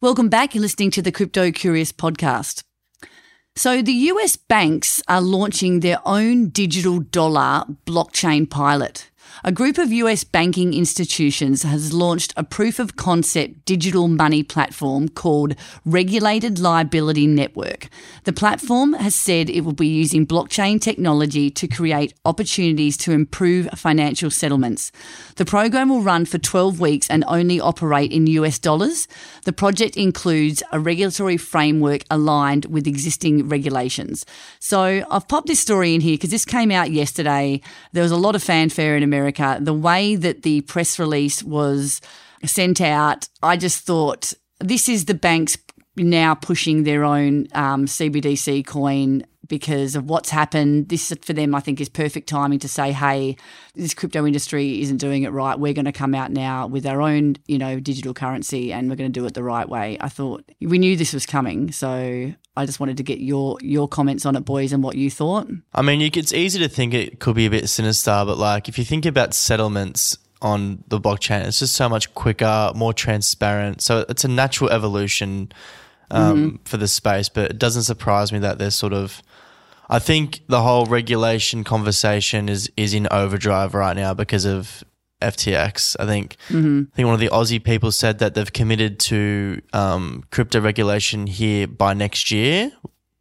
Welcome 0.00 0.28
back. 0.28 0.56
You're 0.56 0.62
listening 0.62 0.90
to 0.90 1.00
the 1.00 1.12
Crypto 1.12 1.52
Curious 1.52 1.92
podcast. 1.92 2.64
So, 3.54 3.80
the 3.80 3.92
US 3.92 4.34
banks 4.34 5.00
are 5.06 5.20
launching 5.20 5.80
their 5.80 6.00
own 6.04 6.48
digital 6.48 6.98
dollar 6.98 7.62
blockchain 7.86 8.50
pilot. 8.50 9.08
A 9.42 9.50
group 9.50 9.78
of 9.78 9.90
US 9.92 10.22
banking 10.22 10.72
institutions 10.74 11.64
has 11.64 11.92
launched 11.92 12.32
a 12.36 12.44
proof 12.44 12.78
of 12.78 12.94
concept 12.96 13.64
digital 13.64 14.06
money 14.06 14.42
platform 14.42 15.08
called 15.08 15.56
Regulated 15.84 16.60
Liability 16.60 17.26
Network. 17.26 17.88
The 18.24 18.32
platform 18.32 18.92
has 18.92 19.14
said 19.14 19.50
it 19.50 19.62
will 19.62 19.72
be 19.72 19.88
using 19.88 20.26
blockchain 20.26 20.80
technology 20.80 21.50
to 21.50 21.66
create 21.66 22.14
opportunities 22.24 22.96
to 22.98 23.12
improve 23.12 23.68
financial 23.74 24.30
settlements. 24.30 24.92
The 25.36 25.44
program 25.44 25.88
will 25.88 26.02
run 26.02 26.26
for 26.26 26.38
12 26.38 26.78
weeks 26.78 27.10
and 27.10 27.24
only 27.26 27.60
operate 27.60 28.12
in 28.12 28.26
US 28.28 28.58
dollars. 28.58 29.08
The 29.44 29.52
project 29.52 29.96
includes 29.96 30.62
a 30.70 30.78
regulatory 30.78 31.36
framework 31.38 32.02
aligned 32.10 32.66
with 32.66 32.86
existing 32.86 33.48
regulations. 33.48 34.24
So 34.60 35.04
I've 35.10 35.28
popped 35.28 35.48
this 35.48 35.60
story 35.60 35.94
in 35.94 36.00
here 36.00 36.14
because 36.14 36.30
this 36.30 36.44
came 36.44 36.70
out 36.70 36.92
yesterday. 36.92 37.60
There 37.92 38.02
was 38.02 38.12
a 38.12 38.16
lot 38.16 38.36
of 38.36 38.42
fanfare 38.42 38.96
in 38.96 39.02
America. 39.02 39.23
The 39.64 39.74
way 39.74 40.16
that 40.16 40.42
the 40.42 40.62
press 40.62 40.98
release 40.98 41.42
was 41.42 42.00
sent 42.44 42.80
out, 42.80 43.28
I 43.42 43.56
just 43.56 43.84
thought 43.84 44.32
this 44.60 44.88
is 44.88 45.06
the 45.06 45.14
banks 45.14 45.56
now 45.96 46.34
pushing 46.34 46.82
their 46.84 47.04
own 47.04 47.46
um, 47.52 47.86
CBDC 47.86 48.66
coin 48.66 49.24
because 49.46 49.96
of 49.96 50.08
what's 50.08 50.30
happened. 50.30 50.88
This 50.88 51.12
for 51.22 51.32
them, 51.32 51.54
I 51.54 51.60
think, 51.60 51.80
is 51.80 51.88
perfect 51.88 52.28
timing 52.28 52.58
to 52.60 52.68
say, 52.68 52.92
"Hey, 52.92 53.36
this 53.74 53.94
crypto 53.94 54.26
industry 54.26 54.80
isn't 54.82 54.98
doing 54.98 55.22
it 55.22 55.30
right. 55.30 55.58
We're 55.58 55.72
going 55.72 55.84
to 55.84 55.92
come 55.92 56.14
out 56.14 56.30
now 56.30 56.66
with 56.66 56.86
our 56.86 57.00
own, 57.00 57.36
you 57.46 57.58
know, 57.58 57.80
digital 57.80 58.14
currency, 58.14 58.72
and 58.72 58.88
we're 58.88 58.96
going 58.96 59.12
to 59.12 59.20
do 59.20 59.26
it 59.26 59.34
the 59.34 59.42
right 59.42 59.68
way." 59.68 59.96
I 60.00 60.08
thought 60.08 60.44
we 60.60 60.78
knew 60.78 60.96
this 60.96 61.12
was 61.12 61.26
coming, 61.26 61.72
so 61.72 62.32
I 62.56 62.66
just 62.66 62.78
wanted 62.78 62.96
to 62.98 63.02
get 63.02 63.18
your 63.18 63.58
your 63.60 63.88
comments 63.88 64.24
on 64.24 64.36
it, 64.36 64.44
boys, 64.44 64.72
and 64.72 64.82
what 64.82 64.96
you 64.96 65.10
thought. 65.10 65.48
I 65.74 65.82
mean, 65.82 66.00
you, 66.00 66.10
it's 66.12 66.32
easy 66.32 66.58
to 66.60 66.68
think 66.68 66.94
it 66.94 67.18
could 67.18 67.34
be 67.34 67.46
a 67.46 67.50
bit 67.50 67.68
sinister, 67.68 68.22
but 68.24 68.38
like 68.38 68.68
if 68.68 68.78
you 68.78 68.84
think 68.84 69.06
about 69.06 69.34
settlements 69.34 70.16
on 70.40 70.84
the 70.88 71.00
blockchain, 71.00 71.46
it's 71.46 71.58
just 71.58 71.74
so 71.74 71.88
much 71.88 72.14
quicker, 72.14 72.70
more 72.74 72.92
transparent. 72.92 73.82
So 73.82 74.04
it's 74.08 74.24
a 74.24 74.28
natural 74.28 74.70
evolution 74.70 75.50
um, 76.10 76.36
mm-hmm. 76.36 76.56
for 76.64 76.76
the 76.76 76.86
space, 76.86 77.28
but 77.28 77.50
it 77.50 77.58
doesn't 77.58 77.84
surprise 77.84 78.32
me 78.32 78.38
that 78.40 78.58
there's 78.58 78.76
sort 78.76 78.92
of. 78.92 79.22
I 79.88 79.98
think 79.98 80.40
the 80.48 80.62
whole 80.62 80.86
regulation 80.86 81.64
conversation 81.64 82.48
is 82.48 82.70
is 82.76 82.94
in 82.94 83.06
overdrive 83.10 83.74
right 83.74 83.96
now 83.96 84.14
because 84.14 84.44
of 84.44 84.84
FTX. 85.20 85.96
I 85.98 86.06
think 86.06 86.36
mm-hmm. 86.48 86.82
I 86.92 86.96
think 86.96 87.06
one 87.06 87.14
of 87.14 87.20
the 87.20 87.28
Aussie 87.28 87.62
people 87.62 87.92
said 87.92 88.18
that 88.18 88.34
they've 88.34 88.52
committed 88.52 88.98
to 89.00 89.60
um, 89.72 90.24
crypto 90.30 90.60
regulation 90.60 91.26
here 91.26 91.66
by 91.66 91.94
next 91.94 92.30
year, 92.30 92.72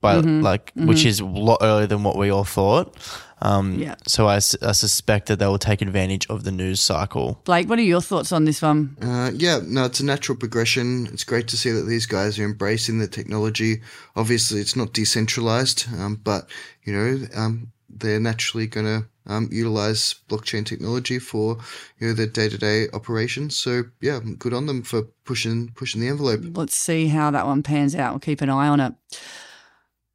by 0.02 0.15
mm-hmm. 0.15 0.41
like 0.41 0.73
mm-hmm. 0.73 0.88
which 0.88 1.06
is 1.06 1.19
a 1.19 1.26
lot 1.26 1.60
earlier 1.62 1.88
than 1.88 2.04
what 2.04 2.17
we 2.17 2.30
all 2.30 2.43
thought. 2.43 2.95
Um, 3.44 3.78
yeah. 3.78 3.96
So 4.08 4.28
I, 4.28 4.36
I, 4.36 4.40
suspect 4.72 5.28
that 5.28 5.38
they 5.38 5.46
will 5.46 5.60
take 5.60 5.82
advantage 5.82 6.26
of 6.30 6.46
the 6.46 6.52
news 6.52 6.80
cycle. 6.80 7.42
Blake, 7.44 7.68
what 7.68 7.78
are 7.78 7.84
your 7.84 8.00
thoughts 8.00 8.32
on 8.32 8.46
this 8.46 8.62
one? 8.62 8.96
Uh, 9.02 9.32
yeah, 9.36 9.60
no, 9.66 9.84
it's 9.84 10.00
a 10.00 10.06
natural 10.06 10.38
progression. 10.38 11.08
It's 11.08 11.26
great 11.26 11.50
to 11.50 11.58
see 11.58 11.70
that 11.72 11.82
these 11.82 12.06
guys 12.06 12.40
are 12.40 12.46
embracing 12.46 13.00
the 13.00 13.08
technology. 13.08 13.82
Obviously, 14.16 14.62
it's 14.62 14.78
not 14.78 14.94
decentralized, 14.94 15.86
um, 16.00 16.22
but 16.24 16.50
you 16.86 16.94
know, 16.94 17.28
um, 17.36 17.74
they're 17.90 18.22
naturally 18.22 18.66
going 18.66 18.86
to 18.86 19.06
um, 19.28 19.50
utilize 19.52 20.16
blockchain 20.30 20.66
technology 20.66 21.20
for 21.20 21.58
you 22.00 22.08
know 22.08 22.14
their 22.14 22.28
day 22.28 22.48
to 22.48 22.58
day 22.58 22.88
operations. 22.94 23.58
So 23.58 23.84
yeah, 24.00 24.22
good 24.38 24.54
on 24.54 24.68
them 24.68 24.84
for 24.84 25.04
pushing 25.26 25.74
pushing 25.76 26.00
the 26.00 26.08
envelope. 26.08 26.42
Let's 26.56 26.78
see 26.78 27.08
how 27.08 27.32
that 27.32 27.46
one 27.46 27.62
pans 27.62 27.94
out. 27.94 28.14
We'll 28.14 28.20
keep 28.20 28.40
an 28.40 28.50
eye 28.50 28.70
on 28.70 28.80
it. 28.80 28.94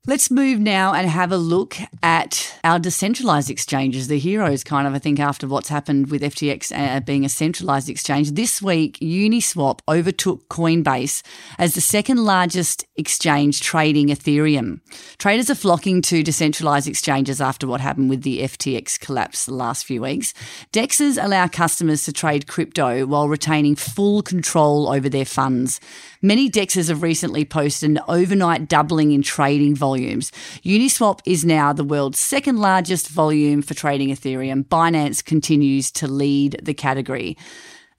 Let's 0.09 0.31
move 0.31 0.59
now 0.59 0.95
and 0.95 1.07
have 1.07 1.33
a 1.33 1.37
look 1.37 1.77
at 2.03 2.59
our 2.65 2.79
decentralized 2.79 3.51
exchanges, 3.51 4.09
the 4.09 4.19
heroes, 4.19 4.65
kind 4.65 4.87
of, 4.87 4.95
I 4.95 4.99
think, 4.99 5.21
after 5.21 5.47
what's 5.47 5.69
happened 5.69 6.11
with 6.11 6.23
FTX 6.23 6.73
uh, 6.75 7.01
being 7.01 7.27
a 7.27 7.29
centralized 7.29 7.91
exchange. 7.91 8.31
This 8.31 8.63
week, 8.63 8.97
Uniswap 9.01 9.81
overtook 9.87 10.49
Coinbase 10.49 11.23
as 11.59 11.75
the 11.75 11.83
second 11.83 12.25
largest 12.25 12.87
exchange 12.97 13.61
trading 13.61 14.09
Ethereum. 14.09 14.81
Traders 15.19 15.51
are 15.51 15.55
flocking 15.55 16.01
to 16.01 16.23
decentralized 16.23 16.89
exchanges 16.89 17.39
after 17.39 17.67
what 17.67 17.83
happened 17.83 18.09
with 18.09 18.23
the 18.23 18.41
FTX 18.41 18.99
collapse 18.99 19.45
the 19.45 19.53
last 19.53 19.85
few 19.85 20.01
weeks. 20.01 20.33
DEXs 20.73 21.23
allow 21.23 21.49
customers 21.49 22.05
to 22.05 22.15
trade 22.15 22.47
crypto 22.47 23.05
while 23.05 23.29
retaining 23.29 23.77
full 23.77 24.23
control 24.23 24.89
over 24.89 25.11
their 25.11 25.27
funds. 25.27 25.81
Many 26.23 26.51
DEXs 26.51 26.89
have 26.89 27.03
recently 27.03 27.45
posted 27.45 27.91
an 27.91 28.01
overnight 28.09 28.69
doubling 28.69 29.13
in 29.13 29.21
trading 29.21 29.75
volumes. 29.99 30.33
Uniswap 30.65 31.21
is 31.25 31.45
now 31.45 31.73
the 31.73 31.85
world's 31.85 32.19
second 32.19 32.59
largest 32.59 33.09
volume 33.09 33.63
for 33.63 33.75
trading 33.75 34.09
Ethereum. 34.09 34.65
Binance 34.65 35.25
continues 35.25 35.91
to 35.93 36.07
lead 36.07 36.61
the 36.63 36.75
category. 36.75 37.37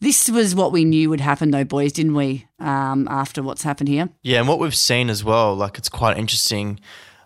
This 0.01 0.29
was 0.29 0.55
what 0.55 0.71
we 0.71 0.85
knew 0.85 1.09
would 1.09 1.19
happen, 1.19 1.51
though, 1.51 1.65
boys, 1.65 1.91
didn't 1.91 2.15
we? 2.15 2.47
Um, 2.59 3.07
after 3.09 3.43
what's 3.43 3.63
happened 3.63 3.89
here. 3.89 4.09
Yeah, 4.23 4.39
and 4.39 4.47
what 4.47 4.59
we've 4.59 4.75
seen 4.75 5.09
as 5.09 5.23
well, 5.23 5.55
like 5.55 5.77
it's 5.77 5.89
quite 5.89 6.17
interesting. 6.17 6.79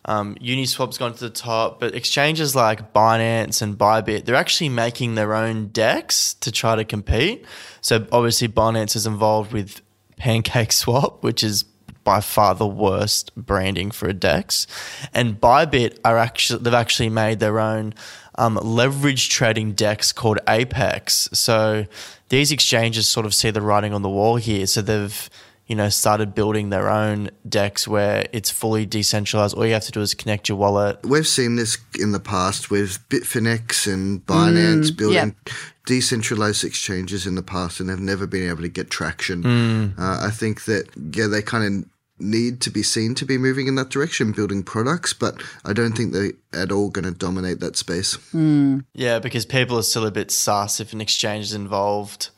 Um, 0.05 0.35
Uniswap's 0.35 0.97
gone 0.97 1.13
to 1.13 1.19
the 1.19 1.29
top, 1.29 1.79
but 1.79 1.93
exchanges 1.95 2.55
like 2.55 2.91
Binance 2.91 3.61
and 3.61 3.77
Bybit, 3.77 4.25
they're 4.25 4.35
actually 4.35 4.69
making 4.69 5.15
their 5.15 5.33
own 5.33 5.69
DEX 5.71 6.33
to 6.35 6.51
try 6.51 6.75
to 6.75 6.83
compete. 6.83 7.45
So 7.81 8.05
obviously, 8.11 8.47
Binance 8.47 8.95
is 8.95 9.05
involved 9.05 9.53
with 9.53 9.81
Pancake 10.17 10.71
Swap, 10.81 11.23
which 11.23 11.43
is 11.43 11.63
by 12.03 12.19
far 12.19 12.55
the 12.55 12.67
worst 12.67 13.33
branding 13.35 13.91
for 13.91 14.07
a 14.07 14.13
DEX. 14.13 14.67
And 15.13 15.39
Bybit 15.39 15.99
are 16.03 16.17
actually 16.17 16.63
they've 16.63 16.73
actually 16.73 17.09
made 17.09 17.39
their 17.39 17.59
own 17.59 17.93
um, 18.35 18.55
leverage 18.55 19.29
trading 19.29 19.73
DEX 19.73 20.11
called 20.11 20.39
Apex. 20.47 21.29
So 21.33 21.85
these 22.29 22.51
exchanges 22.51 23.07
sort 23.07 23.25
of 23.25 23.33
see 23.33 23.51
the 23.51 23.61
writing 23.61 23.93
on 23.93 24.01
the 24.01 24.09
wall 24.09 24.37
here. 24.37 24.67
So 24.67 24.81
they've 24.81 25.29
you 25.67 25.75
know 25.77 25.87
started 25.87 26.35
building 26.35 26.69
their 26.69 26.89
own 26.89 27.29
DEX 27.47 27.87
where 27.87 28.27
it's 28.33 28.49
fully 28.49 28.85
decentralized. 28.85 29.55
All 29.55 29.65
you 29.65 29.73
have 29.73 29.85
to 29.85 29.91
do 29.91 30.01
is 30.01 30.13
connect 30.13 30.49
your 30.49 30.57
wallet. 30.57 30.99
We've 31.03 31.27
seen 31.27 31.55
this 31.55 31.77
in 31.99 32.11
the 32.11 32.19
past 32.19 32.69
with 32.69 32.99
Bitfinex 33.09 33.91
and 33.91 34.25
Binance 34.25 34.91
mm, 34.91 34.97
building 34.97 35.35
yep 35.45 35.55
decentralized 35.85 36.63
exchanges 36.63 37.27
in 37.27 37.35
the 37.35 37.43
past 37.43 37.79
and 37.79 37.89
have 37.89 37.99
never 37.99 38.25
been 38.25 38.47
able 38.47 38.61
to 38.61 38.69
get 38.69 38.89
traction. 38.89 39.43
Mm. 39.43 39.99
Uh, 39.99 40.25
I 40.25 40.29
think 40.29 40.65
that, 40.65 40.89
yeah, 41.13 41.27
they 41.27 41.41
kind 41.41 41.83
of 41.83 41.89
need 42.19 42.61
to 42.61 42.69
be 42.69 42.83
seen 42.83 43.15
to 43.15 43.25
be 43.25 43.37
moving 43.37 43.67
in 43.67 43.75
that 43.75 43.89
direction, 43.89 44.31
building 44.31 44.63
products, 44.63 45.13
but 45.13 45.41
I 45.65 45.73
don't 45.73 45.93
think 45.93 46.13
they're 46.13 46.33
at 46.53 46.71
all 46.71 46.89
going 46.89 47.05
to 47.05 47.11
dominate 47.11 47.59
that 47.59 47.75
space. 47.75 48.17
Mm. 48.33 48.85
Yeah, 48.93 49.19
because 49.19 49.45
people 49.45 49.77
are 49.77 49.83
still 49.83 50.05
a 50.05 50.11
bit 50.11 50.31
sus 50.31 50.79
if 50.79 50.93
an 50.93 51.01
exchange 51.01 51.45
is 51.45 51.53
involved 51.53 52.29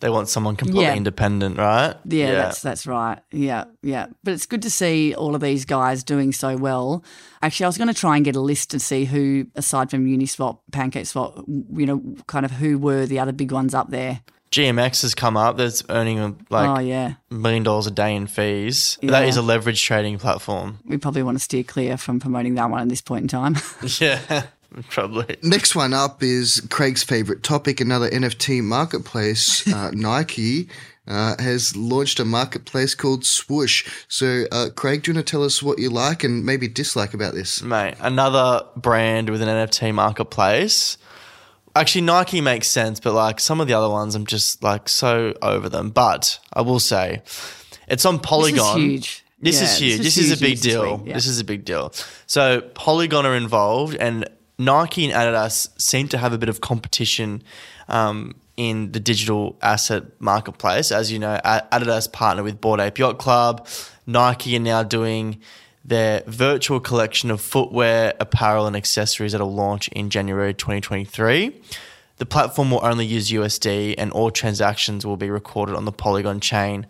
they 0.00 0.10
want 0.10 0.28
someone 0.28 0.54
completely 0.54 0.84
yeah. 0.84 0.94
independent, 0.94 1.58
right? 1.58 1.96
Yeah, 2.04 2.26
yeah, 2.26 2.32
that's 2.32 2.62
that's 2.62 2.86
right. 2.86 3.18
Yeah, 3.32 3.64
yeah. 3.82 4.06
But 4.22 4.34
it's 4.34 4.46
good 4.46 4.62
to 4.62 4.70
see 4.70 5.14
all 5.14 5.34
of 5.34 5.40
these 5.40 5.64
guys 5.64 6.04
doing 6.04 6.32
so 6.32 6.56
well. 6.56 7.02
Actually, 7.42 7.64
I 7.64 7.68
was 7.68 7.78
going 7.78 7.88
to 7.88 7.94
try 7.94 8.16
and 8.16 8.24
get 8.24 8.36
a 8.36 8.40
list 8.40 8.70
to 8.70 8.78
see 8.78 9.06
who, 9.06 9.46
aside 9.56 9.90
from 9.90 10.06
Uniswap, 10.06 10.60
PancakeSwap, 10.70 11.44
you 11.76 11.86
know, 11.86 12.02
kind 12.26 12.44
of 12.44 12.52
who 12.52 12.78
were 12.78 13.06
the 13.06 13.18
other 13.18 13.32
big 13.32 13.50
ones 13.50 13.74
up 13.74 13.90
there. 13.90 14.20
GMX 14.58 15.02
has 15.02 15.14
come 15.14 15.36
up. 15.36 15.56
That's 15.56 15.84
earning 15.88 16.44
like 16.50 16.68
oh, 16.68 16.80
yeah. 16.80 17.14
million 17.30 17.62
dollars 17.62 17.86
a 17.86 17.92
day 17.92 18.16
in 18.16 18.26
fees. 18.26 18.98
Yeah. 19.00 19.12
That 19.12 19.28
is 19.28 19.36
a 19.36 19.42
leverage 19.42 19.80
trading 19.82 20.18
platform. 20.18 20.80
We 20.84 20.96
probably 20.96 21.22
want 21.22 21.38
to 21.38 21.44
steer 21.44 21.62
clear 21.62 21.96
from 21.96 22.18
promoting 22.18 22.56
that 22.56 22.68
one 22.68 22.80
at 22.80 22.88
this 22.88 23.00
point 23.00 23.22
in 23.22 23.28
time. 23.28 23.56
yeah. 24.00 24.46
Probably. 24.90 25.36
Next 25.42 25.74
one 25.74 25.94
up 25.94 26.22
is 26.22 26.60
Craig's 26.68 27.02
favorite 27.02 27.42
topic, 27.42 27.80
another 27.80 28.10
NFT 28.10 28.62
marketplace. 28.62 29.66
Uh, 29.78 29.90
Nike 29.92 30.68
uh, 31.06 31.36
has 31.38 31.76
launched 31.76 32.18
a 32.18 32.24
marketplace 32.24 32.94
called 32.94 33.24
Swoosh. 33.24 33.88
So, 34.08 34.44
uh, 34.50 34.70
Craig, 34.74 35.02
do 35.02 35.10
you 35.10 35.14
want 35.14 35.26
to 35.26 35.30
tell 35.30 35.44
us 35.44 35.62
what 35.62 35.78
you 35.78 35.88
like 35.88 36.24
and 36.24 36.44
maybe 36.44 36.68
dislike 36.68 37.14
about 37.14 37.34
this? 37.34 37.62
Mate, 37.62 37.94
another 38.00 38.66
brand 38.76 39.30
with 39.30 39.40
an 39.40 39.48
NFT 39.48 39.94
marketplace. 39.94 40.98
Actually, 41.78 42.02
Nike 42.02 42.40
makes 42.40 42.68
sense, 42.68 43.00
but 43.00 43.12
like 43.14 43.40
some 43.40 43.60
of 43.60 43.68
the 43.68 43.74
other 43.74 43.88
ones, 43.88 44.14
I'm 44.14 44.26
just 44.26 44.62
like 44.62 44.88
so 44.88 45.34
over 45.42 45.68
them. 45.68 45.90
But 45.90 46.38
I 46.52 46.62
will 46.62 46.80
say, 46.80 47.22
it's 47.86 48.04
on 48.04 48.18
Polygon. 48.18 48.54
This 48.56 48.66
is 48.66 48.74
huge. 48.74 49.24
This 49.40 49.56
Yeah, 49.56 49.62
is 49.64 49.78
huge. 49.78 49.98
This 50.02 50.16
is 50.18 50.30
a 50.30 50.34
huge 50.34 50.40
big 50.40 50.50
news 50.50 50.62
this 50.62 50.72
deal. 50.72 50.96
week, 50.96 51.06
yeah. 51.06 51.14
This 51.14 51.26
is 51.26 51.40
a 51.40 51.44
big 51.44 51.64
deal. 51.64 51.92
So 52.26 52.60
Polygon 52.74 53.24
are 53.24 53.36
involved, 53.36 53.94
and 53.96 54.28
Nike 54.58 55.04
and 55.08 55.14
Adidas 55.14 55.68
seem 55.80 56.08
to 56.08 56.18
have 56.18 56.32
a 56.32 56.38
bit 56.38 56.48
of 56.48 56.60
competition 56.60 57.42
um, 57.86 58.34
in 58.56 58.90
the 58.90 58.98
digital 59.00 59.56
asset 59.62 60.02
marketplace. 60.20 60.90
As 60.90 61.12
you 61.12 61.20
know, 61.20 61.38
Adidas 61.44 62.10
partner 62.12 62.42
with 62.42 62.60
Bored 62.60 62.80
Ape 62.80 62.98
Yacht 62.98 63.18
Club. 63.18 63.68
Nike 64.06 64.56
are 64.56 64.60
now 64.60 64.82
doing 64.82 65.38
their 65.84 66.22
virtual 66.26 66.80
collection 66.80 67.30
of 67.30 67.40
footwear, 67.40 68.14
apparel, 68.20 68.66
and 68.66 68.76
accessories 68.76 69.32
that'll 69.32 69.52
launch 69.52 69.88
in 69.88 70.10
January 70.10 70.54
2023. 70.54 71.60
The 72.16 72.26
platform 72.26 72.70
will 72.70 72.84
only 72.84 73.06
use 73.06 73.30
USD, 73.30 73.94
and 73.96 74.10
all 74.12 74.30
transactions 74.30 75.06
will 75.06 75.16
be 75.16 75.30
recorded 75.30 75.76
on 75.76 75.84
the 75.84 75.92
Polygon 75.92 76.40
chain 76.40 76.86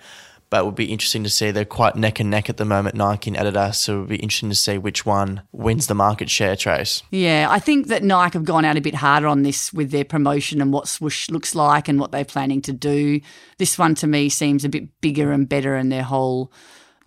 but 0.50 0.60
it 0.60 0.64
would 0.64 0.74
be 0.74 0.86
interesting 0.86 1.24
to 1.24 1.30
see. 1.30 1.50
They're 1.50 1.64
quite 1.64 1.94
neck 1.96 2.20
and 2.20 2.30
neck 2.30 2.48
at 2.48 2.56
the 2.56 2.64
moment, 2.64 2.94
Nike 2.94 3.30
and 3.30 3.36
Adidas. 3.36 3.76
So 3.76 3.96
it 3.96 4.00
would 4.00 4.08
be 4.08 4.16
interesting 4.16 4.48
to 4.50 4.56
see 4.56 4.78
which 4.78 5.04
one 5.04 5.42
wins 5.52 5.86
the 5.86 5.94
market 5.94 6.30
share, 6.30 6.56
Trace. 6.56 7.02
Yeah, 7.10 7.48
I 7.50 7.58
think 7.58 7.88
that 7.88 8.02
Nike 8.02 8.38
have 8.38 8.44
gone 8.44 8.64
out 8.64 8.76
a 8.76 8.80
bit 8.80 8.94
harder 8.94 9.26
on 9.26 9.42
this 9.42 9.72
with 9.72 9.90
their 9.90 10.04
promotion 10.04 10.62
and 10.62 10.72
what 10.72 10.88
swoosh 10.88 11.28
looks 11.30 11.54
like 11.54 11.88
and 11.88 12.00
what 12.00 12.12
they're 12.12 12.24
planning 12.24 12.62
to 12.62 12.72
do. 12.72 13.20
This 13.58 13.78
one 13.78 13.94
to 13.96 14.06
me 14.06 14.28
seems 14.28 14.64
a 14.64 14.68
bit 14.68 15.00
bigger 15.00 15.32
and 15.32 15.48
better, 15.48 15.76
and 15.76 15.92
their 15.92 16.02
whole 16.02 16.50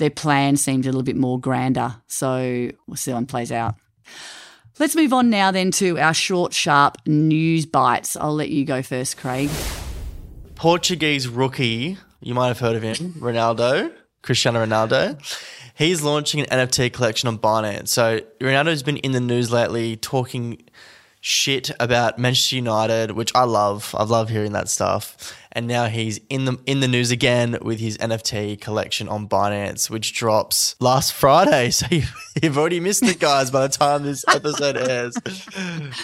their 0.02 0.10
plan 0.10 0.58
seems 0.58 0.88
a 0.88 0.90
little 0.90 1.04
bit 1.04 1.16
more 1.16 1.40
grander. 1.40 1.96
So 2.08 2.72
we'll 2.88 2.98
see 2.98 3.12
how 3.12 3.20
it 3.20 3.28
plays 3.28 3.52
out. 3.52 3.76
Let's 4.80 4.96
move 4.96 5.14
on 5.14 5.30
now 5.30 5.52
then 5.52 5.70
to 5.74 6.00
our 6.00 6.14
short, 6.16 6.56
sharp 6.56 6.98
news 7.06 7.68
bites. 7.68 8.18
I'll 8.18 8.34
let 8.34 8.50
you 8.50 8.66
go 8.66 8.82
first, 8.82 9.18
Craig. 9.18 9.52
Portuguese 10.56 11.28
rookie, 11.28 11.98
you 12.20 12.34
might 12.34 12.48
have 12.48 12.58
heard 12.60 12.76
of 12.76 12.82
him, 12.82 13.14
Ronaldo, 13.20 13.94
Cristiano 14.24 14.66
Ronaldo. 14.66 15.22
He's 15.76 16.02
launching 16.02 16.40
an 16.42 16.48
NFT 16.48 16.92
collection 16.92 17.28
on 17.28 17.38
Binance. 17.38 17.90
So 17.90 18.22
Ronaldo's 18.40 18.82
been 18.82 18.98
in 18.98 19.12
the 19.12 19.20
news 19.20 19.52
lately 19.52 19.98
talking 19.98 20.64
shit 21.20 21.70
about 21.80 22.18
Manchester 22.18 22.56
United, 22.56 23.12
which 23.12 23.32
I 23.36 23.44
love. 23.44 23.94
I 23.96 24.04
love 24.04 24.30
hearing 24.30 24.54
that 24.54 24.68
stuff. 24.68 25.36
And 25.54 25.68
now 25.68 25.88
he's 25.88 26.20
in 26.30 26.46
the 26.46 26.58
in 26.66 26.80
the 26.80 26.88
news 26.88 27.12
again 27.12 27.58
with 27.62 27.80
his 27.80 27.98
NFT 27.98 28.60
collection 28.62 29.10
on 29.10 29.28
Binance, 29.28 29.90
which 29.90 30.14
drops 30.14 30.76
last 30.80 31.14
Friday. 31.14 31.72
So 31.82 31.88
you, 31.90 32.04
you've 32.42 32.58
already 32.58 32.80
missed 32.80 33.02
it, 33.04 33.20
guys, 33.20 33.50
by 33.50 33.66
the 33.66 33.70
time 33.70 34.04
this 34.04 34.24
episode 34.28 34.78
airs. 34.78 35.18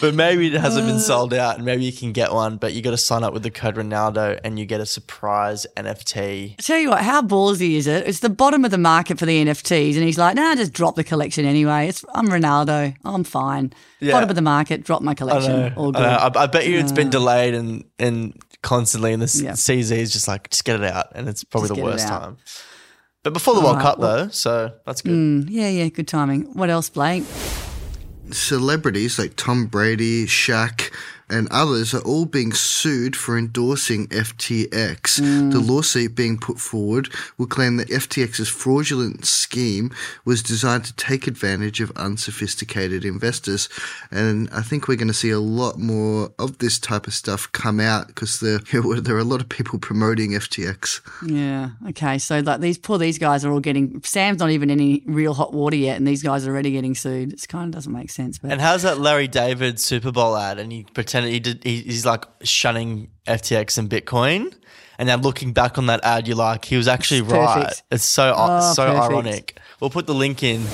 But 0.02 0.16
maybe 0.16 0.48
it 0.48 0.60
hasn't 0.60 0.88
been 0.88 1.00
sold 1.12 1.34
out, 1.34 1.58
and 1.58 1.66
maybe 1.66 1.84
you 1.84 1.92
can 1.92 2.14
get 2.14 2.34
one. 2.34 2.58
But 2.58 2.74
you 2.74 2.82
got 2.82 2.92
to 2.92 2.98
sign 2.98 3.24
up 3.24 3.34
with 3.34 3.44
the 3.44 3.52
code 3.52 3.76
Ronaldo, 3.76 4.40
and 4.44 4.58
you 4.58 4.66
get 4.66 4.82
a 4.82 4.86
surprise 4.86 5.68
NFT. 5.76 6.54
I 6.54 6.62
tell 6.62 6.80
you 6.80 6.90
what, 6.90 7.02
how 7.02 7.22
ballsy 7.22 7.76
is 7.76 7.86
it? 7.86 8.08
It's 8.08 8.20
the 8.22 8.30
bottom 8.30 8.66
of 8.66 8.72
the 8.72 8.78
market 8.78 9.20
for 9.20 9.26
the 9.26 9.44
NFTs, 9.46 9.96
and 9.96 10.04
he's 10.04 10.18
like, 10.18 10.36
"Nah, 10.36 10.56
just 10.56 10.74
drop 10.74 10.96
the 10.96 11.04
collection 11.04 11.46
anyway. 11.46 11.88
It's 11.90 12.04
I'm 12.16 12.28
Ronaldo. 12.28 12.96
I'm 13.06 13.24
fine. 13.24 13.74
Yeah. 14.00 14.14
Bottom 14.14 14.30
of 14.30 14.36
the 14.36 14.42
market, 14.42 14.84
drop 14.84 15.02
my 15.02 15.14
collection. 15.14 15.52
I, 15.52 15.70
good." 15.70 15.94
know. 15.94 16.00
I, 16.00 16.32
I 16.36 16.48
bet 16.48 16.68
you 16.68 16.80
it's 16.80 16.92
been 16.92 17.10
delayed 17.10 17.54
and 17.54 17.84
and 18.00 18.42
constantly, 18.62 19.13
and 19.13 19.22
the 19.22 19.41
Yeah. 19.43 19.52
CZ 19.54 19.91
is 19.98 20.12
just 20.13 20.28
like 20.28 20.50
just 20.50 20.65
get 20.65 20.82
it 20.82 20.91
out, 20.91 21.08
and 21.15 21.28
it's 21.30 21.43
probably 21.43 21.70
Just 21.70 21.80
the 21.80 21.84
worst 21.84 22.08
time. 22.08 22.38
But 23.24 23.34
before 23.34 23.54
the 23.56 23.60
All 23.60 23.65
World 23.67 23.78
right, 23.78 23.84
Cup, 23.84 24.00
well- 24.00 24.26
though, 24.26 24.30
so 24.32 24.72
that's 24.86 25.02
good. 25.02 25.12
Mm, 25.13 25.48
yeah, 25.50 25.70
yeah, 25.70 25.89
good 25.89 26.08
timing. 26.08 26.43
What 26.54 26.70
else, 26.70 26.89
Blake? 26.89 27.24
Celebrities 28.32 29.17
like 29.17 29.34
Tom 29.38 29.65
Brady, 29.67 30.26
Shaq, 30.26 30.91
and 31.30 31.48
others 31.52 31.94
are 31.94 32.02
all 32.02 32.26
being 32.26 32.54
sued 32.54 33.16
for 33.16 33.38
endorsing 33.38 34.08
FTX. 34.08 35.20
Mm. 35.20 35.52
The 35.52 35.60
lawsuit 35.60 36.16
being 36.16 36.38
put 36.38 36.60
forward 36.60 37.10
will 37.38 37.48
claim 37.48 37.78
that 37.78 37.90
FTX's 37.90 38.50
fraudulent 38.50 39.26
scheme 39.26 39.92
was 40.24 40.42
designed 40.42 40.86
to 40.86 40.94
take 40.96 41.28
advantage 41.28 41.82
of 41.82 41.92
unsophisticated 41.98 43.04
investors. 43.04 43.68
And 44.10 44.50
I 44.52 44.62
think 44.62 44.88
we're 44.88 44.96
going 44.96 45.08
to 45.10 45.13
see 45.13 45.32
a 45.32 45.40
lot 45.40 45.78
more 45.78 46.32
of 46.40 46.60
this 46.60 46.80
type 46.80 47.08
of 47.08 47.13
stuff 47.13 47.52
come 47.52 47.80
out 47.80 48.08
because 48.08 48.40
there, 48.40 48.60
there 49.02 49.16
are 49.16 49.20
a 49.20 49.24
lot 49.24 49.42
of 49.42 49.50
people 49.50 49.80
promoting 49.80 50.32
FTX. 50.32 51.02
Yeah. 51.30 51.72
Okay. 51.90 52.18
So 52.20 52.40
like 52.40 52.62
these 52.62 52.78
poor 52.78 52.98
these 52.98 53.18
guys 53.18 53.44
are 53.44 53.52
all 53.52 53.60
getting. 53.60 54.02
Sam's 54.04 54.40
not 54.40 54.50
even 54.52 54.70
in 54.70 54.78
any 54.78 55.04
real 55.06 55.34
hot 55.34 55.54
water 55.54 55.76
yet, 55.76 55.98
and 55.98 56.08
these 56.08 56.24
guys 56.24 56.46
are 56.48 56.52
already 56.52 56.72
getting 56.72 56.96
sued. 56.96 57.34
It 57.34 57.48
kind 57.48 57.66
of 57.66 57.72
doesn't 57.72 57.92
make 57.92 58.10
sense. 58.10 58.38
But 58.38 58.52
And 58.52 58.62
how's 58.62 58.84
that 58.84 59.00
Larry 59.00 59.28
David 59.28 59.80
Super 59.80 60.12
Bowl 60.12 60.38
ad? 60.38 60.60
And 60.60 60.72
he 60.72 60.86
he 61.25 61.39
did. 61.39 61.63
He, 61.63 61.82
he's 61.82 62.06
like 62.06 62.25
shunning 62.43 63.10
FTX 63.27 63.77
and 63.77 63.89
Bitcoin. 63.89 64.53
And 64.99 65.08
now 65.08 65.15
looking 65.17 65.53
back 65.53 65.77
on 65.77 65.86
that 65.88 66.03
ad, 66.03 66.27
you're 66.27 66.36
like, 66.38 66.65
he 66.65 66.75
was 66.75 66.88
actually 66.88 67.19
It's 67.19 67.30
right. 67.32 67.56
perfect. 67.65 67.84
It's 67.91 68.03
so 68.06 68.34
Oh, 68.36 68.73
so 68.73 68.86
perfect. 68.88 69.12
ironic. 69.12 69.60
We'll 69.80 69.91
put 69.91 70.08
the 70.08 70.15
link 70.15 70.41
in. 70.41 70.65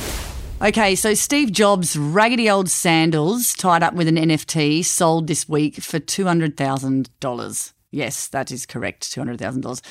Okay, 0.62 0.95
so 0.95 1.13
Steve 1.13 1.51
Jobs' 1.51 1.97
raggedy 1.97 2.49
old 2.49 2.69
sandals 2.69 3.53
tied 3.53 3.84
up 3.84 3.95
with 3.95 4.08
an 4.08 4.15
NFT 4.15 4.86
sold 4.86 5.27
this 5.27 5.49
week 5.49 5.75
for 5.82 5.99
$200,000. 5.99 7.73
Yes, 7.91 8.27
that 8.29 8.51
is 8.51 8.65
correct, 8.65 9.03
$200,000. 9.03 9.82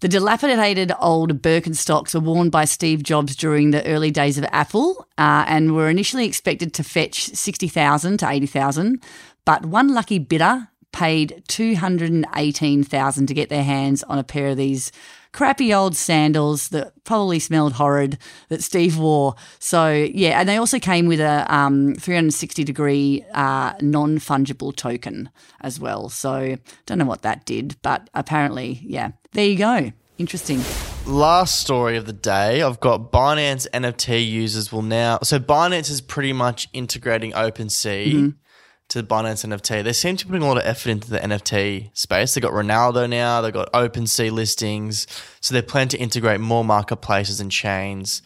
The 0.00 0.08
dilapidated 0.08 0.92
old 1.00 1.40
Birkenstocks 1.40 2.12
were 2.14 2.20
worn 2.20 2.50
by 2.50 2.66
Steve 2.66 3.02
Jobs 3.02 3.34
during 3.34 3.70
the 3.70 3.86
early 3.86 4.10
days 4.10 4.36
of 4.36 4.44
Apple 4.52 5.06
uh, 5.16 5.44
and 5.48 5.74
were 5.74 5.88
initially 5.88 6.26
expected 6.26 6.74
to 6.74 6.84
fetch 6.84 7.28
60000 7.28 8.18
to 8.18 8.28
80000 8.28 9.02
but 9.46 9.64
one 9.64 9.94
lucky 9.94 10.18
bidder 10.18 10.68
paid 10.92 11.42
218000 11.48 13.26
to 13.26 13.34
get 13.34 13.48
their 13.48 13.62
hands 13.62 14.02
on 14.04 14.18
a 14.18 14.24
pair 14.24 14.48
of 14.48 14.56
these 14.56 14.92
crappy 15.32 15.72
old 15.72 15.94
sandals 15.94 16.68
that 16.70 16.92
probably 17.04 17.38
smelled 17.38 17.74
horrid 17.74 18.16
that 18.48 18.62
Steve 18.62 18.96
wore. 18.96 19.34
So 19.58 19.90
yeah, 19.92 20.40
and 20.40 20.48
they 20.48 20.56
also 20.56 20.78
came 20.78 21.06
with 21.06 21.20
a 21.20 21.46
um, 21.54 21.94
360 21.96 22.64
degree 22.64 23.24
uh, 23.34 23.74
non 23.82 24.18
fungible 24.18 24.74
token 24.74 25.28
as 25.60 25.78
well. 25.78 26.08
So 26.08 26.56
don't 26.86 26.98
know 26.98 27.04
what 27.04 27.22
that 27.22 27.44
did, 27.44 27.76
but 27.82 28.08
apparently, 28.14 28.80
yeah, 28.82 29.10
there 29.32 29.46
you 29.46 29.58
go. 29.58 29.92
Interesting. 30.16 30.62
Last 31.04 31.60
story 31.60 31.98
of 31.98 32.06
the 32.06 32.14
day. 32.14 32.62
I've 32.62 32.80
got 32.80 33.12
Binance 33.12 33.66
NFT 33.74 34.26
users 34.26 34.72
will 34.72 34.80
now. 34.80 35.18
So 35.22 35.38
Binance 35.38 35.90
is 35.90 36.00
pretty 36.00 36.32
much 36.32 36.68
integrating 36.72 37.32
OpenSea 37.32 38.06
Mm-hmm. 38.06 38.28
To 38.88 39.02
Binance 39.02 39.44
NFT. 39.44 39.82
They 39.82 39.92
seem 39.92 40.16
to 40.16 40.26
be 40.26 40.30
putting 40.30 40.44
a 40.44 40.48
lot 40.48 40.58
of 40.58 40.64
effort 40.64 40.90
into 40.90 41.10
the 41.10 41.18
NFT 41.18 41.90
space. 41.92 42.34
They've 42.34 42.42
got 42.42 42.52
Ronaldo 42.52 43.08
now. 43.08 43.40
they've 43.40 43.52
got 43.52 43.72
OpenSea 43.72 44.30
listings. 44.30 45.06
So 45.40 45.54
they 45.54 45.62
plan 45.62 45.88
to 45.88 45.98
integrate 45.98 46.40
more 46.40 46.64
marketplaces 46.64 47.40
and 47.40 47.50
chains 47.50 48.22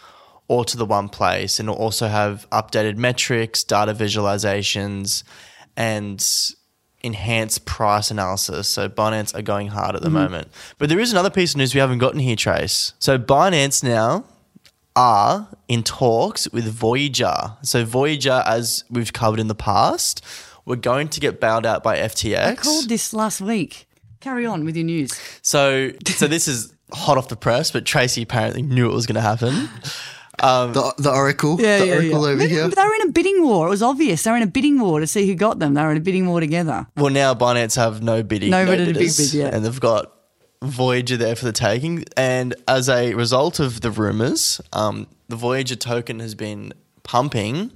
all 0.48 0.64
to 0.64 0.76
the 0.76 0.84
one 0.84 1.08
place, 1.08 1.60
and 1.60 1.70
also 1.70 2.08
have 2.08 2.44
updated 2.50 2.96
metrics, 2.96 3.62
data 3.62 3.94
visualizations, 3.94 5.22
and 5.76 6.20
enhanced 7.02 7.64
price 7.66 8.10
analysis. 8.10 8.66
So 8.68 8.88
Binance 8.88 9.32
are 9.32 9.42
going 9.42 9.68
hard 9.68 9.94
at 9.94 10.02
the 10.02 10.08
mm-hmm. 10.08 10.16
moment. 10.16 10.48
But 10.78 10.88
there 10.88 10.98
is 10.98 11.12
another 11.12 11.30
piece 11.30 11.52
of 11.52 11.58
news 11.58 11.72
we 11.72 11.80
haven't 11.80 11.98
gotten 11.98 12.18
here, 12.18 12.34
Trace. 12.34 12.94
So 12.98 13.16
Binance 13.16 13.84
now 13.84 14.24
are 14.96 15.48
in 15.68 15.84
talks 15.84 16.50
with 16.50 16.64
Voyager. 16.64 17.56
So 17.62 17.84
Voyager, 17.84 18.42
as 18.44 18.82
we've 18.90 19.12
covered 19.12 19.38
in 19.38 19.46
the 19.46 19.54
past, 19.54 20.24
we're 20.70 20.76
going 20.76 21.08
to 21.08 21.20
get 21.20 21.40
bailed 21.40 21.66
out 21.66 21.82
by 21.82 21.98
FTX. 21.98 22.46
I 22.46 22.54
called 22.54 22.88
this 22.88 23.12
last 23.12 23.40
week. 23.40 23.88
Carry 24.20 24.46
on 24.46 24.64
with 24.64 24.76
your 24.76 24.84
news. 24.84 25.10
So, 25.42 25.90
so 26.06 26.28
this 26.28 26.46
is 26.46 26.72
hot 26.92 27.18
off 27.18 27.28
the 27.28 27.36
press, 27.36 27.72
but 27.72 27.84
Tracy 27.84 28.22
apparently 28.22 28.62
knew 28.62 28.88
it 28.88 28.94
was 28.94 29.06
going 29.06 29.16
to 29.16 29.20
happen. 29.20 29.68
The, 30.40 30.94
the 30.96 31.12
Oracle, 31.12 31.58
the 31.58 31.92
Oracle 31.92 32.24
over 32.24 32.46
here. 32.46 32.66
But 32.66 32.76
they 32.76 32.82
were 32.82 32.94
in 32.94 33.10
a 33.10 33.12
bidding 33.12 33.44
war. 33.44 33.66
It 33.66 33.68
was 33.68 33.82
obvious. 33.82 34.22
They 34.22 34.30
were 34.30 34.38
in 34.38 34.42
a 34.42 34.46
bidding 34.46 34.80
war 34.80 34.98
to 34.98 35.06
see 35.06 35.26
who 35.26 35.34
got 35.34 35.58
them. 35.58 35.74
They 35.74 35.82
were 35.82 35.90
in 35.90 35.98
a 35.98 36.00
bidding 36.00 36.26
war 36.26 36.40
together. 36.40 36.86
Well, 36.96 37.12
now 37.12 37.34
Binance 37.34 37.76
have 37.76 38.02
no 38.02 38.22
bidding, 38.22 38.48
Nobody 38.48 38.86
no 38.86 38.92
to 38.94 38.98
big 38.98 39.14
bid, 39.14 39.34
yeah. 39.34 39.50
and 39.52 39.66
they've 39.66 39.80
got 39.80 40.10
Voyager 40.62 41.18
there 41.18 41.36
for 41.36 41.44
the 41.44 41.52
taking. 41.52 42.06
And 42.16 42.54
as 42.66 42.88
a 42.88 43.12
result 43.12 43.60
of 43.60 43.82
the 43.82 43.90
rumors, 43.90 44.62
um, 44.72 45.08
the 45.28 45.36
Voyager 45.36 45.76
token 45.76 46.20
has 46.20 46.34
been 46.34 46.72
pumping 47.02 47.72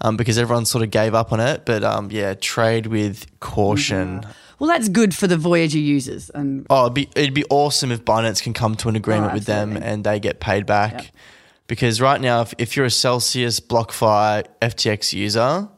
um, 0.00 0.16
because 0.16 0.38
everyone 0.38 0.64
sort 0.64 0.84
of 0.84 0.90
gave 0.90 1.14
up 1.14 1.32
on 1.32 1.40
it. 1.40 1.64
But 1.64 1.84
um, 1.84 2.10
yeah, 2.10 2.34
trade 2.34 2.86
with 2.86 3.26
caution. 3.40 4.24
Well, 4.58 4.68
that's 4.68 4.88
good 4.88 5.14
for 5.14 5.26
the 5.28 5.36
Voyager 5.36 5.78
users. 5.78 6.30
And 6.30 6.66
Oh, 6.68 6.82
it'd 6.86 6.94
be 6.94 7.08
it'd 7.14 7.34
be 7.34 7.44
awesome 7.50 7.92
if 7.92 8.04
Binance 8.04 8.42
can 8.42 8.52
come 8.54 8.74
to 8.76 8.88
an 8.88 8.96
agreement 8.96 9.30
Oh, 9.32 9.34
with 9.34 9.44
them 9.44 9.76
and 9.76 10.02
they 10.04 10.18
get 10.18 10.40
paid 10.40 10.66
back. 10.66 11.12
Because 11.68 12.00
right 12.00 12.20
now, 12.20 12.40
if, 12.40 12.54
if 12.58 12.76
you're 12.76 12.86
a 12.86 12.90
Celsius, 12.90 13.60
BlockFi, 13.60 14.46
FTX 14.62 15.12
user, 15.12 15.68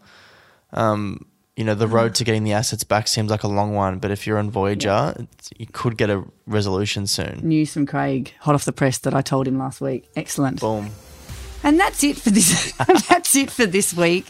um, 0.72 1.26
you 1.56 1.64
know 1.64 1.74
the 1.74 1.86
Mm. 1.88 1.92
road 1.92 2.14
to 2.14 2.24
getting 2.24 2.44
the 2.44 2.52
assets 2.52 2.84
back 2.84 3.06
seems 3.08 3.30
like 3.30 3.42
a 3.42 3.48
long 3.48 3.74
one. 3.74 3.98
But 3.98 4.10
if 4.12 4.26
you're 4.26 4.38
on 4.38 4.50
Voyager, 4.50 5.14
it's, 5.18 5.50
you 5.58 5.66
could 5.66 5.96
get 5.98 6.08
a 6.08 6.24
resolution 6.46 7.06
soon. 7.06 7.40
news 7.42 7.72
from 7.74 7.86
Craig, 7.86 8.32
hot 8.40 8.54
off 8.54 8.64
the 8.64 8.72
press 8.72 8.98
that 8.98 9.14
I 9.14 9.20
told 9.20 9.46
him 9.48 9.58
last 9.58 9.80
week. 9.80 10.08
Excellent. 10.16 10.60
Boom. 10.60 10.90
And 11.62 11.78
that's 11.78 12.02
it 12.04 12.16
for 12.16 12.30
this. 12.30 12.72
that's 13.08 13.36
it 13.36 13.50
for 13.50 13.66
this 13.66 13.94
week. 13.94 14.26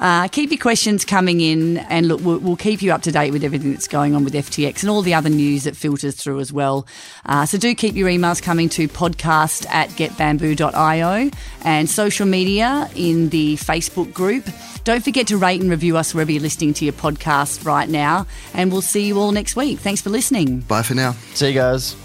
Uh, 0.00 0.28
keep 0.28 0.50
your 0.50 0.58
questions 0.60 1.04
coming 1.04 1.40
in, 1.40 1.76
and 1.76 2.06
look, 2.06 2.20
we'll, 2.20 2.38
we'll, 2.38 2.56
keep 2.56 2.80
you 2.82 2.92
up 2.92 3.02
to 3.02 3.10
date 3.10 3.32
with 3.32 3.42
everything 3.42 3.72
that's 3.72 3.88
going 3.88 4.14
on 4.14 4.22
with 4.22 4.32
FTX 4.32 4.82
and 4.82 4.90
all 4.90 5.02
the 5.02 5.12
other 5.12 5.28
news 5.28 5.64
that 5.64 5.74
filters 5.74 6.14
through 6.14 6.38
as 6.38 6.52
well. 6.52 6.86
Uh, 7.26 7.44
so 7.44 7.58
do 7.58 7.74
keep 7.74 7.96
your 7.96 8.08
emails 8.08 8.40
coming 8.40 8.68
to 8.68 8.86
podcast 8.86 9.66
at 9.68 9.88
getbamboo.io 9.90 11.30
and 11.64 11.90
social 11.90 12.26
media 12.26 12.88
in 12.94 13.30
the 13.30 13.56
Facebook 13.56 14.12
group. 14.12 14.48
Don't 14.84 15.02
forget 15.02 15.26
to 15.28 15.36
rate 15.36 15.60
and 15.60 15.68
review 15.68 15.96
us 15.96 16.14
wherever 16.14 16.30
you're 16.30 16.42
listening 16.42 16.74
to 16.74 16.84
your 16.84 16.94
podcast 16.94 17.66
right 17.66 17.88
now, 17.88 18.26
and 18.54 18.70
we'll 18.70 18.82
see 18.82 19.04
you 19.04 19.18
all 19.18 19.32
next 19.32 19.56
week. 19.56 19.80
Thanks 19.80 20.00
for 20.00 20.10
listening. 20.10 20.60
Bye 20.60 20.82
for 20.82 20.94
now. 20.94 21.12
See 21.34 21.48
you 21.48 21.54
guys. 21.54 21.96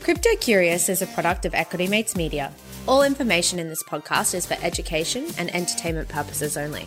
Crypto 0.00 0.30
Curious 0.40 0.88
is 0.88 1.02
a 1.02 1.06
product 1.06 1.44
of 1.44 1.54
Equity 1.54 1.86
Mates 1.86 2.16
Media. 2.16 2.52
All 2.88 3.02
information 3.02 3.58
in 3.58 3.68
this 3.68 3.82
podcast 3.82 4.34
is 4.34 4.46
for 4.46 4.56
education 4.62 5.26
and 5.36 5.54
entertainment 5.54 6.08
purposes 6.08 6.56
only. 6.56 6.86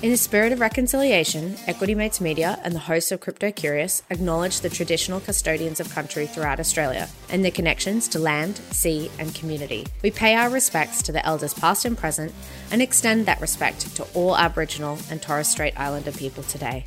In 0.00 0.12
the 0.12 0.16
spirit 0.16 0.52
of 0.52 0.60
reconciliation, 0.60 1.56
Equity 1.66 1.92
Mates 1.92 2.20
Media 2.20 2.60
and 2.62 2.72
the 2.72 2.78
hosts 2.78 3.10
of 3.10 3.18
Crypto 3.18 3.50
Curious 3.50 4.04
acknowledge 4.10 4.60
the 4.60 4.70
traditional 4.70 5.18
custodians 5.18 5.80
of 5.80 5.92
country 5.92 6.28
throughout 6.28 6.60
Australia 6.60 7.08
and 7.30 7.44
their 7.44 7.50
connections 7.50 8.06
to 8.08 8.20
land, 8.20 8.58
sea, 8.70 9.10
and 9.18 9.34
community. 9.34 9.88
We 10.04 10.12
pay 10.12 10.36
our 10.36 10.50
respects 10.50 11.02
to 11.02 11.10
the 11.10 11.26
elders 11.26 11.52
past 11.52 11.84
and 11.84 11.98
present 11.98 12.32
and 12.70 12.80
extend 12.80 13.26
that 13.26 13.40
respect 13.40 13.96
to 13.96 14.06
all 14.14 14.36
Aboriginal 14.36 15.00
and 15.10 15.20
Torres 15.20 15.48
Strait 15.48 15.74
Islander 15.76 16.12
people 16.12 16.44
today. 16.44 16.86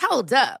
Hold 0.00 0.32
up. 0.32 0.60